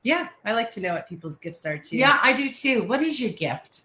[0.02, 1.96] Yeah, I like to know what people's gifts are too.
[1.96, 2.82] Yeah, I do too.
[2.84, 3.84] What is your gift?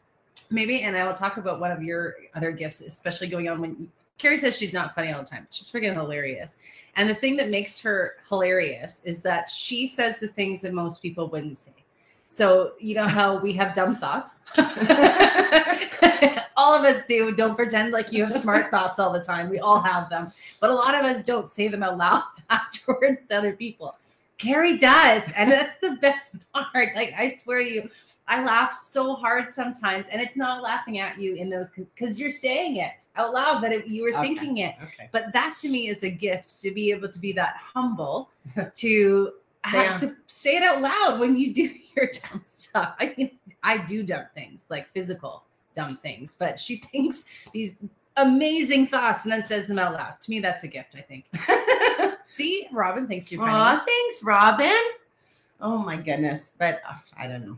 [0.52, 3.88] maybe, and I will talk about one of your other gifts, especially going on when
[4.18, 5.48] Carrie says she's not funny all the time.
[5.52, 6.58] She's freaking hilarious.
[6.96, 11.02] And the thing that makes her hilarious is that she says the things that most
[11.04, 11.72] people wouldn't say.
[12.32, 14.42] So you know how we have dumb thoughts.
[16.56, 17.34] all of us do.
[17.36, 19.50] Don't pretend like you have smart thoughts all the time.
[19.50, 23.26] We all have them, but a lot of us don't say them out loud afterwards
[23.28, 23.96] to other people.
[24.38, 26.96] Carrie does, and that's the best part.
[26.96, 27.90] Like I swear you,
[28.28, 32.30] I laugh so hard sometimes, and it's not laughing at you in those because you're
[32.30, 34.22] saying it out loud that it, you were Okay.
[34.22, 34.76] thinking it.
[34.84, 35.10] Okay.
[35.12, 38.30] But that to me is a gift to be able to be that humble
[38.76, 39.32] to
[39.64, 42.96] have to say it out loud when you do your dumb stuff.
[43.00, 43.32] I mean,
[43.64, 45.44] I do dumb things like physical,
[45.74, 47.82] dumb things, but she thinks these
[48.18, 50.20] amazing thoughts and then says them out loud.
[50.22, 51.26] To me, that's a gift, I think.
[52.26, 53.54] See, Robin thinks you're funny.
[53.54, 54.82] Aw, thanks, Robin.
[55.62, 56.54] Oh my goodness.
[56.58, 57.58] But uh, I don't know.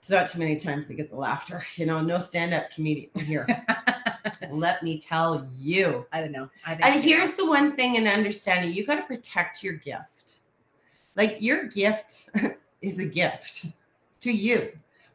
[0.00, 1.62] It's not too many times to get the laughter.
[1.76, 3.46] You know, no stand-up comedian here.
[4.50, 6.06] Let me tell you.
[6.12, 6.48] I don't know.
[6.66, 10.40] I And here's the one thing in understanding you got to protect your gift.
[11.16, 12.28] Like your gift
[12.82, 13.66] is a gift
[14.20, 14.72] to you,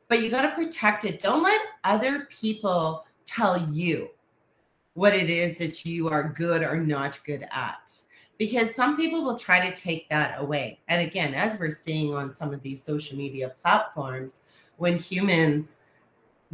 [0.08, 1.20] but you got to protect it.
[1.20, 4.10] Don't let other people tell you
[4.94, 8.02] what it is that you are good or not good at.
[8.38, 10.80] Because some people will try to take that away.
[10.88, 14.42] And again, as we're seeing on some of these social media platforms,
[14.78, 15.78] when humans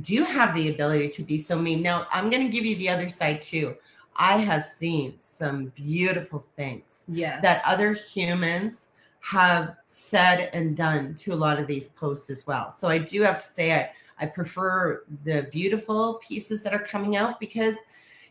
[0.01, 1.81] do have the ability to be so mean.
[1.81, 3.75] Now, I'm going to give you the other side too.
[4.15, 7.41] I have seen some beautiful things yes.
[7.41, 8.89] that other humans
[9.23, 12.69] have said and done to a lot of these posts as well.
[12.69, 17.15] So I do have to say I, I prefer the beautiful pieces that are coming
[17.15, 17.77] out because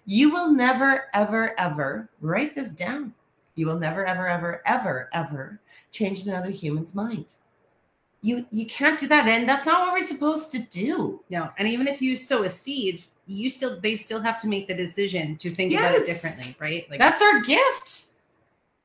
[0.05, 3.14] you will never, ever, ever write this down.
[3.55, 5.61] You will never, ever, ever, ever, ever
[5.92, 7.37] change another human's mind.
[8.20, 9.26] You you can't do that.
[9.26, 11.22] And that's not what we're supposed to do.
[11.31, 14.68] No, and even if you sow a seed, you still they still have to make
[14.68, 16.88] the decision to think about it differently, right?
[16.90, 18.12] Like That's our gift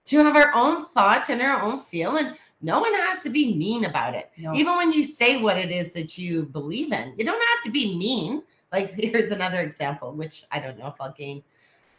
[0.07, 2.17] to have our own thought and our own feel.
[2.17, 4.31] And no one has to be mean about it.
[4.37, 7.63] no, Even when you say what it is that you believe in, you don't have
[7.65, 8.41] to be mean.
[8.71, 11.43] Like, here's another example, which I don't know if I'll gain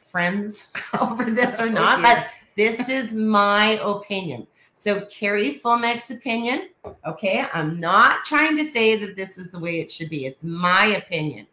[0.03, 0.69] friends
[1.01, 2.03] over this or Oh, not, dear.
[2.17, 4.47] but this is my opinion.
[4.75, 6.69] So, Carrie Fulmeck's opinion,
[7.05, 10.25] okay, I'm not trying to say that this is the way it should be.
[10.27, 11.47] It's my opinion.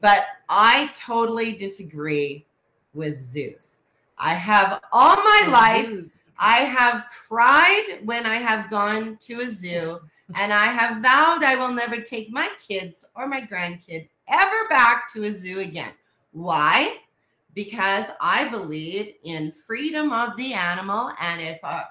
[0.00, 2.46] But I totally disagree
[2.94, 3.79] with zoos.
[4.22, 6.24] I have all my life Zoos.
[6.38, 9.98] I have cried when I have gone to a zoo,
[10.34, 15.10] and I have vowed I will never take my kids or my grandkid ever back
[15.14, 15.92] to a zoo again.
[16.32, 16.98] Why?
[17.54, 21.88] Because I believe in freedom of the animal, and if a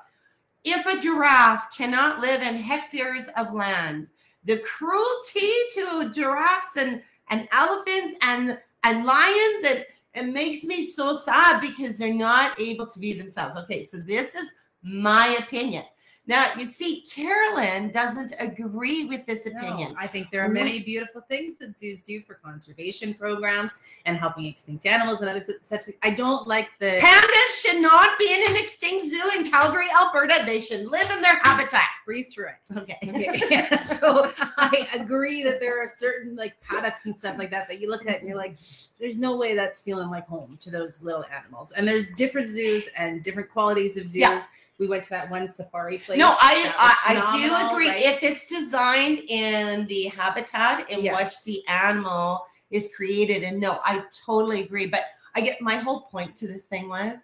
[0.63, 4.07] if a giraffe cannot live in hectares of land,
[4.43, 11.15] the cruelty to giraffes and, and elephants and and lions and it makes me so
[11.15, 13.55] sad because they're not able to be themselves.
[13.57, 15.83] Okay, so this is my opinion.
[16.29, 19.93] Now, you see, Carolyn doesn't agree with this opinion.
[19.93, 23.73] No, I think there are many beautiful things that zoos do for conservation programs
[24.05, 25.85] and helping extinct animals and other such.
[26.03, 30.43] I don't like the Pandas should not be in an extinct zoo in Calgary, Alberta.
[30.45, 31.81] They should live in their habitat.
[32.05, 32.77] breathe through it.
[32.77, 32.97] Okay.
[33.09, 37.67] Okay, yeah, so I agree that there are certain like paddocks and stuff like that
[37.67, 38.55] that you look at and you're like,
[38.99, 41.71] there's no way that's feeling like home to those little animals.
[41.71, 44.21] And there's different zoos and different qualities of zoos.
[44.21, 44.39] Yeah.
[44.79, 46.17] We went to that one safari place.
[46.17, 47.89] No, I I, I do agree.
[47.89, 48.01] right?
[48.01, 51.17] If it's designed in the habitat in Yes.
[51.23, 54.87] which the animal is created, and no, I totally agree.
[54.87, 57.17] But I get my whole point to this thing was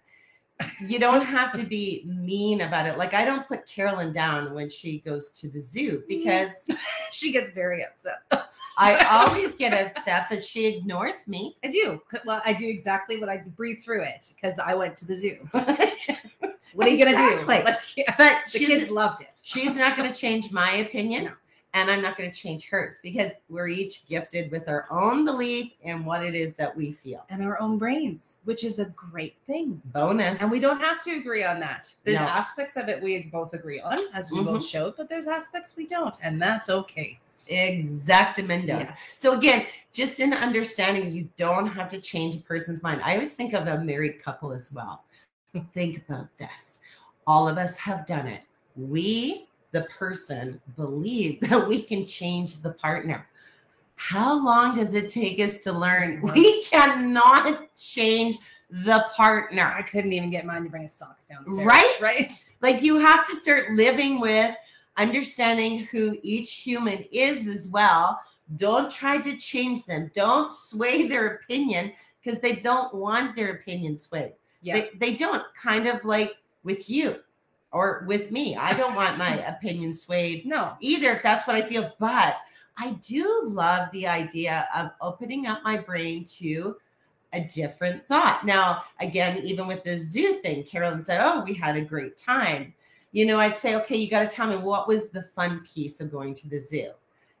[0.80, 2.96] you don't have to be mean about it.
[2.96, 6.06] Like I don't put Carolyn down when she goes to the zoo mm-hmm.
[6.08, 6.68] because
[7.12, 8.22] she gets very upset.
[8.78, 11.56] I always get upset, but she ignores me.
[11.64, 12.00] I do.
[12.24, 15.48] Well, I do exactly what I breathe through it because I went to the zoo.
[16.76, 17.46] What are you gonna do?
[17.46, 19.30] Like, yeah, But the she's kids loved it.
[19.42, 21.32] she's not going to change my opinion No.
[21.74, 25.72] and i'm not going to change hers because we're each gifted with our own belief
[25.84, 29.36] and what it is that we feel And our own brains, which is a great
[29.46, 29.80] thing.
[29.86, 31.94] bonus And we don't have to agree on that.
[32.04, 32.24] There's No.
[32.26, 34.64] aspects of it we both agree on, as we both mm-hmm.
[34.74, 37.18] showed, but there's aspects we don't, and that's okay.
[37.50, 39.14] exactamundo Yes.
[39.16, 43.34] so again just in understanding you don't have to change a person's mind i always
[43.36, 45.04] think of a married couple as well
[45.60, 46.80] think about this.
[47.26, 48.42] All of us have done it.
[48.76, 53.26] We the person believe that we can change the partner.
[53.96, 58.36] How long does it take us to learn we cannot change
[58.70, 59.72] the partner?
[59.74, 61.66] I couldn't even get mine to bring his socks downstairs.
[61.66, 61.96] Right?
[62.00, 62.32] Right.
[62.60, 64.54] like you have to start living with
[64.98, 68.20] understanding who each human is as well.
[68.56, 70.10] Don't try to change them.
[70.14, 71.92] Don't sway their opinion
[72.22, 74.74] because they don't want their opinion swayed Yeah.
[74.74, 77.20] they, they don't kind of like with you
[77.72, 80.76] or with me i don't want my opinion swayed no.
[80.80, 81.92] either if that's what I feel.
[81.98, 82.36] But
[82.78, 86.76] I do love the idea of opening up my brain to
[87.32, 88.44] a different thought.
[88.44, 92.74] Now, again, even with the zoo thing, Carolyn said, Oh, we had a great time.
[93.12, 96.00] You know, I'd say, Okay, you got to tell me what was the fun piece
[96.00, 96.90] of going to the zoo?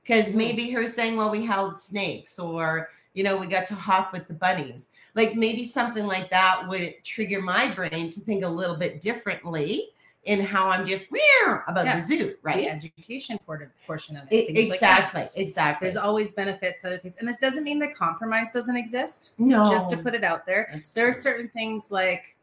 [0.06, 4.12] Because maybe her saying, Well, we held snakes, or, you know, we got to hop
[4.12, 4.88] with the bunnies.
[5.14, 9.88] Like maybe something like that would trigger my brain to think a little bit differently
[10.24, 11.96] in how I'm just weird about Yeah.
[11.96, 12.64] the zoo, right?
[12.64, 14.34] The education port- portion of it.
[14.34, 15.86] E- things like exactly, exactly.
[15.86, 17.16] There's always benefits, other things.
[17.18, 19.34] And this doesn't mean that compromise doesn't exist.
[19.38, 20.68] no, Just to put it out there.
[20.72, 22.36] That's There are certain things like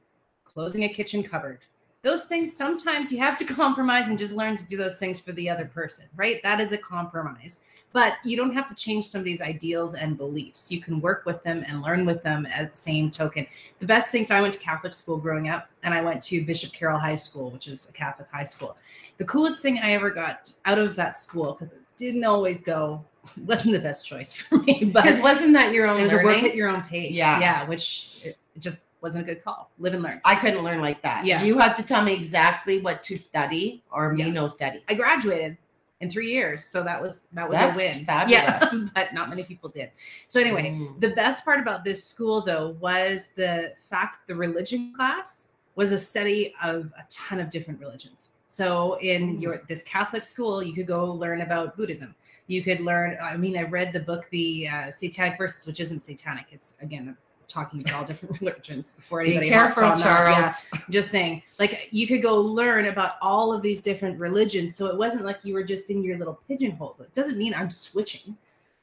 [0.45, 1.59] closing a kitchen cupboard.
[2.04, 5.32] Those things sometimes you have to compromise and just learn to do those things for
[5.32, 6.41] the other person, right?
[6.43, 7.60] That is a compromise.
[7.93, 10.72] But you don't have to change somebody's ideals and beliefs.
[10.72, 13.47] You can work with them and learn with them at the same token.
[13.80, 16.43] The best thing, so I went to Catholic school growing up and I went to
[16.43, 18.76] Bishop Carroll High School, which is a Catholic high school.
[19.18, 23.06] The coolest thing I ever got out of that school, because it didn't always go,
[23.45, 26.18] wasn't the best choice for me, but because wasn't that your own it was a
[26.18, 27.16] work at your own pace.
[27.16, 27.39] Yeah.
[27.39, 28.28] Yeah, which
[28.60, 29.70] just wasn't a good call.
[29.78, 30.22] Live and learn.
[30.26, 31.26] I couldn't learn like that.
[31.26, 31.43] Yeah.
[31.43, 34.32] you have to tell me exactly what to study, or me Yeah.
[34.32, 34.84] no study.
[34.89, 35.58] I graduated
[35.99, 38.06] in three years, so that was that was That's a win.
[38.06, 38.74] fabulous.
[38.74, 39.91] Yeah, but not many people did.
[40.28, 40.99] So anyway, Mm.
[41.01, 45.97] the best part about this school though was the fact the religion class was a
[45.97, 48.30] study of a ton of different religions.
[48.47, 49.41] So in Mm.
[49.41, 52.16] your this Catholic school, you could go learn about Buddhism.
[52.47, 53.18] You could learn.
[53.22, 56.45] I mean, I read the book, the uh, Satanic Verses, which isn't satanic.
[56.51, 60.65] It's again talking about all different religions before anybody hops careful, on that.
[60.71, 64.87] Yeah just saying like you could go learn about all of these different religions so
[64.87, 66.95] it wasn't like you were just in your little pigeonhole.
[66.99, 68.37] It doesn't mean i'm switching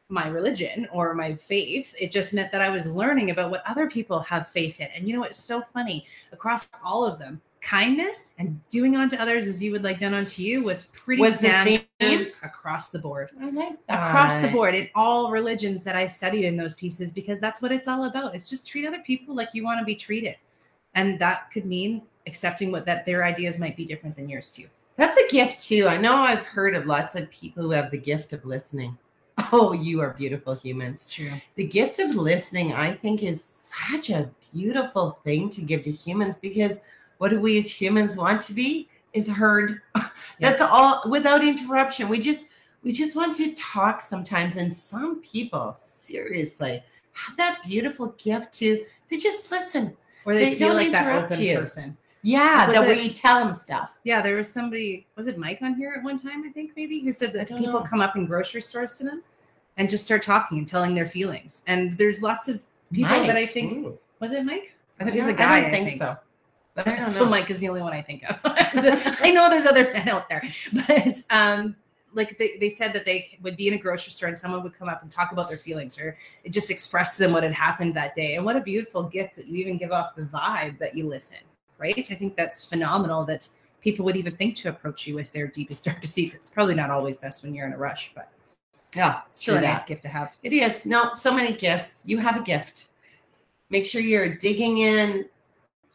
[0.09, 1.95] my religion or my faith.
[2.01, 4.89] It just meant that i was learning about what other people have faith in.
[4.95, 6.07] And you know what's so funny?
[6.33, 10.43] Across all of them kindness and doing unto others as you would like done unto
[10.43, 12.31] you was pretty Was the standard theme?
[12.43, 14.09] across the board I like that.
[14.09, 17.71] across the board in all religions that I studied in those pieces because that's what
[17.73, 18.35] it's all about.
[18.35, 20.37] It's just treat other people like you want to be treated.
[20.95, 24.67] And that could mean accepting what that their ideas might be different than yours too.
[24.97, 25.87] That's a gift too.
[25.89, 28.97] I know I've heard of lots of people who have the gift of listening.
[29.53, 31.11] Oh, you are beautiful humans.
[31.11, 31.31] true.
[31.57, 36.37] The gift of listening, I think, is such a beautiful thing to give to humans
[36.39, 36.79] because
[37.21, 39.83] what do we as humans want to be is heard.
[40.41, 42.09] That's all without interruption.
[42.09, 42.45] We just
[42.83, 44.57] we just want to talk sometimes.
[44.57, 49.95] And some people, seriously, have that beautiful gift to to just listen.
[50.25, 51.59] Or they, They feel don't like that interrupt open you.
[51.59, 51.97] person.
[52.23, 53.99] Yeah, Was that we tell them stuff.
[54.05, 57.01] Yeah, there was somebody, was it Mike on here at one time, I think maybe,
[57.01, 57.83] who said that people know.
[57.83, 59.23] come up in grocery stores to them
[59.79, 61.63] and just start talking and telling their feelings.
[61.67, 62.63] And there's lots of
[62.93, 63.99] people that I think ooh.
[64.21, 64.75] was it Mike?
[64.99, 65.59] I think I it was a guy.
[65.61, 66.19] I think, I don't so
[66.77, 67.27] know.
[67.27, 68.39] Mike is the only one I think of.
[68.45, 70.43] I know there's other men out there,
[70.87, 71.77] but um,
[72.15, 74.77] like they, they said that they would be in a grocery store and someone would
[74.79, 76.17] come up and talk about their feelings or
[76.51, 78.37] just express to them what had happened that day.
[78.37, 81.39] And what a beautiful gift that you even give off the vibe that you listen,
[81.79, 81.95] right?
[82.11, 83.49] I think that's phenomenal that
[83.81, 86.51] people would even think to approach you with their deepest, darkest secrets.
[86.51, 88.31] Probably not always best when you're in a rush, but
[88.95, 90.33] yeah, it's still a nice gift to have.
[90.43, 90.85] It is.
[90.85, 92.03] No, so many gifts.
[92.07, 92.89] You have a gift.
[93.71, 95.27] Make sure you're digging in,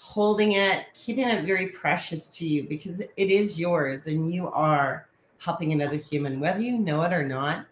[0.05, 5.07] holding it, keeping it very precious to you because it is yours and you are
[5.39, 7.65] helping another human, whether you know it or not.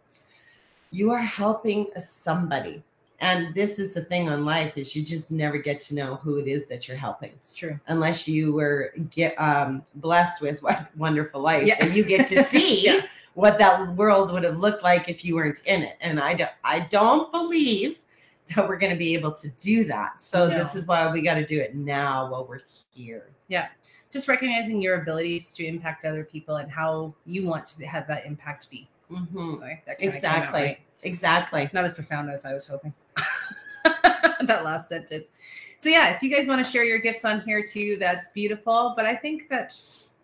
[0.91, 2.83] You are helping somebody.
[3.19, 6.37] And this is the thing on life is you just never get to know who
[6.37, 7.79] it is that you're helping It's true.
[7.87, 11.77] unless you were get um, blessed with what wonderful life Yeah.
[11.79, 13.01] and you get to see Yeah.
[13.35, 15.97] what that world would have looked like if you weren't in it.
[16.01, 17.99] And I don't, I don't believe
[18.55, 20.21] that we're going to be able to do that.
[20.21, 22.59] So this is why we got to do it now while we're
[22.93, 23.31] here.
[23.47, 23.67] Yeah.
[24.11, 28.25] Just recognizing your abilities to impact other people and how you want to have that
[28.25, 28.87] impact be.
[29.09, 29.59] Mhm.
[29.59, 30.61] Like, that out Exactly.
[30.61, 30.79] right.
[31.03, 31.69] Exactly.
[31.73, 32.93] not as profound as I was hoping.
[33.83, 35.29] that last sentence.
[35.77, 38.93] So yeah, if you guys want to share your gifts on here too, that's beautiful.
[38.95, 39.67] But I think that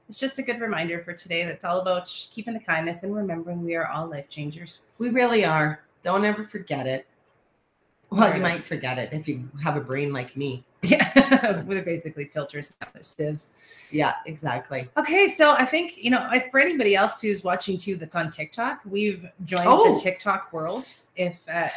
[0.07, 1.43] it's just a good reminder for today.
[1.45, 4.87] That's all about keeping the kindness and remembering we are all life changers.
[4.97, 5.83] We really are.
[6.01, 7.05] Don't ever forget it.
[8.11, 10.63] Well, you might forget it if you have a brain like me.
[10.81, 13.49] Yeah, with basically filters, sieves.
[13.91, 14.87] Yeah, exactly.
[14.95, 18.29] Okay, so I think you know, if for anybody else who's watching too that's on
[18.29, 19.93] TikTok, we've joined Oh.
[19.93, 20.87] the TikTok world.
[21.17, 21.67] If uh,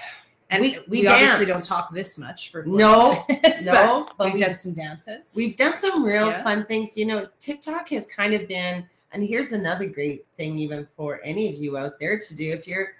[0.51, 4.09] and We- we, we obviously don't talk this much for No, 40 minutes, but No,
[4.19, 5.33] but we've we, done some dances.
[5.35, 6.45] we've done some real Yeah.
[6.45, 6.97] fun things.
[6.97, 11.49] You know, TikTok has kind of been, and here's another great thing, even for any
[11.49, 12.51] of you out there to do.
[12.53, 12.93] If you're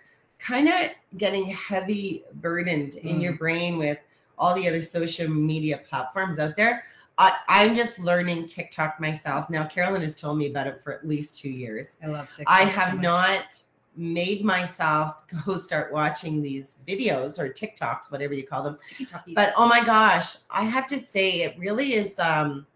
[0.43, 3.23] kind of getting heavy burdened in Mm.
[3.23, 3.99] your brain with
[4.39, 6.85] all the other social media platforms out there,
[7.19, 9.49] I, I'm just learning TikTok myself.
[9.51, 11.99] Now, Carolyn has told me about it for at least two years.
[12.03, 12.53] I love TikTok.
[12.53, 13.03] I have much.
[13.03, 13.63] not
[13.95, 18.79] made myself go start watching these videos or TikToks, whatever you call them.
[18.99, 19.35] TikTokies.
[19.35, 22.67] But oh my gosh, I have to say, it really is um,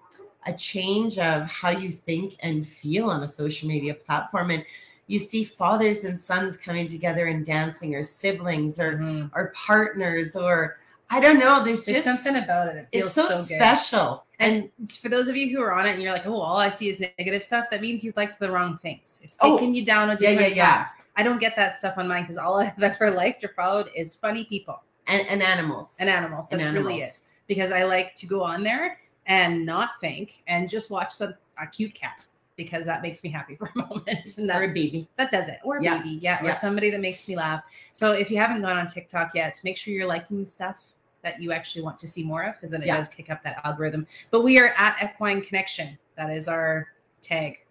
[0.46, 4.50] a change of how you think and feel on a social media platform.
[4.50, 4.64] And
[5.06, 9.30] you see fathers and sons coming together and dancing, or siblings, or Mhm.
[9.34, 10.78] or partners, or
[11.08, 11.62] I don't know.
[11.62, 13.62] There's, There's just something about it that feels it's so, so, good.
[13.62, 14.24] special.
[14.40, 16.68] And for those of you who are on it and you're like, oh, all I
[16.68, 19.20] see is negative stuff, that means you liked the wrong things.
[19.22, 20.76] It's Oh, taking you down a Yeah, different yeah, yeah.
[20.84, 20.92] path.
[21.16, 24.16] I don't get that stuff on mine because all I've ever liked or followed is
[24.16, 25.96] funny people And, and animals.
[26.00, 26.48] and animals.
[26.50, 27.18] And That's really it.
[27.46, 31.66] Because I like to go on there and not think and just watch some a
[31.68, 32.20] cute cat
[32.56, 34.36] because that makes me happy for a moment.
[34.38, 35.08] And Or a that, baby.
[35.16, 35.58] that does it.
[35.64, 35.98] Or a Yeah.
[35.98, 37.62] baby, yeah, or somebody that makes me laugh.
[37.92, 40.82] So if you haven't gone on TikTok yet, make sure you're liking the stuff
[41.22, 42.96] that you actually want to see more of because then it Yeah.
[42.96, 44.06] does kick up that algorithm.
[44.30, 45.98] But we are at Equine Connection.
[46.16, 46.88] That is our
[47.20, 47.64] tag.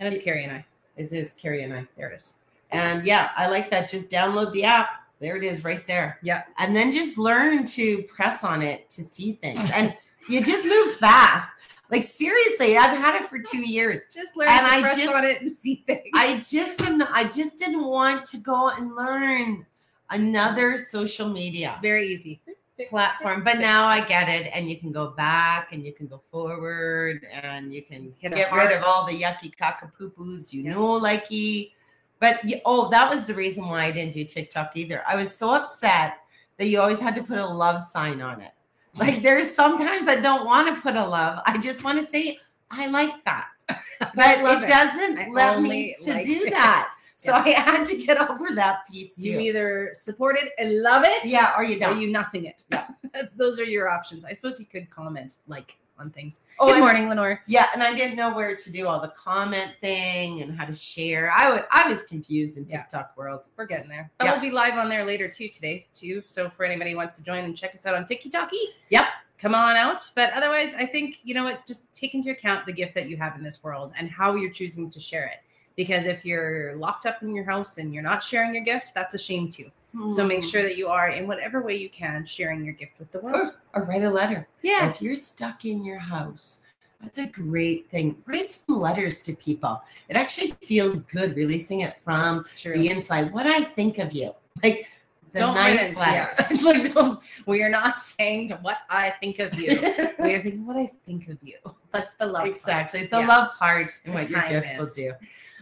[0.00, 0.64] And it's It- Carrie and I.
[0.96, 1.86] It is Carrie and I.
[1.96, 2.34] There it is.
[2.72, 3.88] And yeah, I like that.
[3.88, 4.88] Just download the app.
[5.18, 6.18] There it is right there.
[6.22, 6.42] Yeah.
[6.58, 9.70] And then just learn to press on it to see things.
[9.70, 9.96] And
[10.28, 11.50] you just move fast.
[11.90, 14.02] Like seriously, I've had it for two years.
[14.12, 16.08] Just learn And to I press just- on it and see things.
[16.14, 19.66] I just am I just didn't want to go and learn
[20.10, 22.40] another social media it's very easy.
[22.88, 23.44] platform.
[23.44, 24.50] But now I get it.
[24.54, 28.52] And you can go back and you can go forward and you can Hit get
[28.52, 30.70] rid of all the yucky cockapoo-poos you Yeah.
[30.72, 31.72] know, likey.
[32.20, 35.02] But you, oh, that was the reason why I didn't do TikTok either.
[35.06, 36.18] I was so upset
[36.58, 38.52] that you always had to put a love sign on it.
[38.94, 41.42] Like there's sometimes I don't want to put a love.
[41.46, 42.38] I just want to say
[42.70, 43.48] I like that.
[44.14, 44.68] But it it.
[44.68, 46.50] doesn't I let me to like do it.
[46.50, 46.94] that.
[47.20, 47.62] So Yeah.
[47.66, 49.28] I had to get over that piece too.
[49.28, 52.00] You either support it and love it, yeah, or you or don't.
[52.00, 52.64] you nothing it.
[52.70, 52.86] Yeah.
[53.12, 54.24] That's those are your options.
[54.24, 56.40] I suppose you could comment like on things.
[56.58, 57.42] Oh, Good and- morning, Lenore.
[57.46, 60.72] Yeah, and I didn't know where to do all the comment thing and how to
[60.74, 61.30] share.
[61.30, 62.78] I wa- I was confused in Yeah.
[62.84, 63.50] TikTok world.
[63.54, 64.10] We're getting there.
[64.16, 64.32] But Yeah.
[64.32, 66.22] we'll be live on there later too today too.
[66.26, 68.50] So for anybody who wants to join and check us out on TikTok,
[68.88, 69.04] Yep.
[69.38, 70.00] come on out.
[70.14, 71.66] But otherwise, I think you know what.
[71.66, 74.52] Just take into account the gift that you have in this world and how you're
[74.52, 75.40] choosing to share it.
[75.80, 79.14] Because if you're locked up in your house and you're not sharing your gift, that's
[79.14, 79.70] a shame too.
[80.08, 80.50] So make Hmm.
[80.50, 83.54] sure that you are in whatever way you can sharing your gift with the world.
[83.72, 84.46] or, or write a letter.
[84.60, 84.90] Yeah.
[84.90, 86.58] If you're stuck in your house,
[87.00, 88.14] that's a great thing.
[88.26, 89.82] Write some letters to people.
[90.10, 92.76] It actually feels good releasing it from true.
[92.76, 93.32] the inside.
[93.32, 94.86] What I think of you, like
[95.32, 96.62] the don't write nice letters.
[96.62, 99.80] like, don't, we are not saying what I think of you.
[100.20, 101.56] we are thinking what I think of you.
[101.94, 102.42] Like the love.
[102.42, 102.48] part.
[102.50, 103.28] exactly the Yes.
[103.28, 105.12] love part and what your gift will do.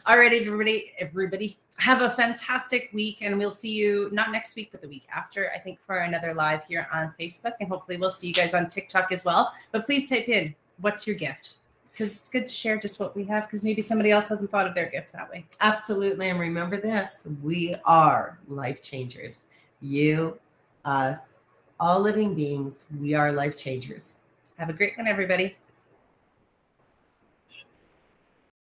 [0.09, 4.70] All right, everybody, everybody, have a fantastic week, and we'll see you not next week,
[4.72, 5.52] but the week after.
[5.54, 8.68] I think for another live here on Facebook, and hopefully we'll see you guys on
[8.68, 9.52] TikTok as well.
[9.70, 11.56] But please type in what's your gift
[11.92, 14.66] because it's good to share just what we have because maybe somebody else hasn't thought
[14.66, 15.44] of their gift that way.
[15.61, 16.30] Absolutely.
[16.30, 19.44] And remember this we are life changers.
[19.82, 20.38] You,
[20.86, 21.42] us,
[21.78, 24.14] all living beings, we are life changers.
[24.56, 25.54] Have a great one, everybody.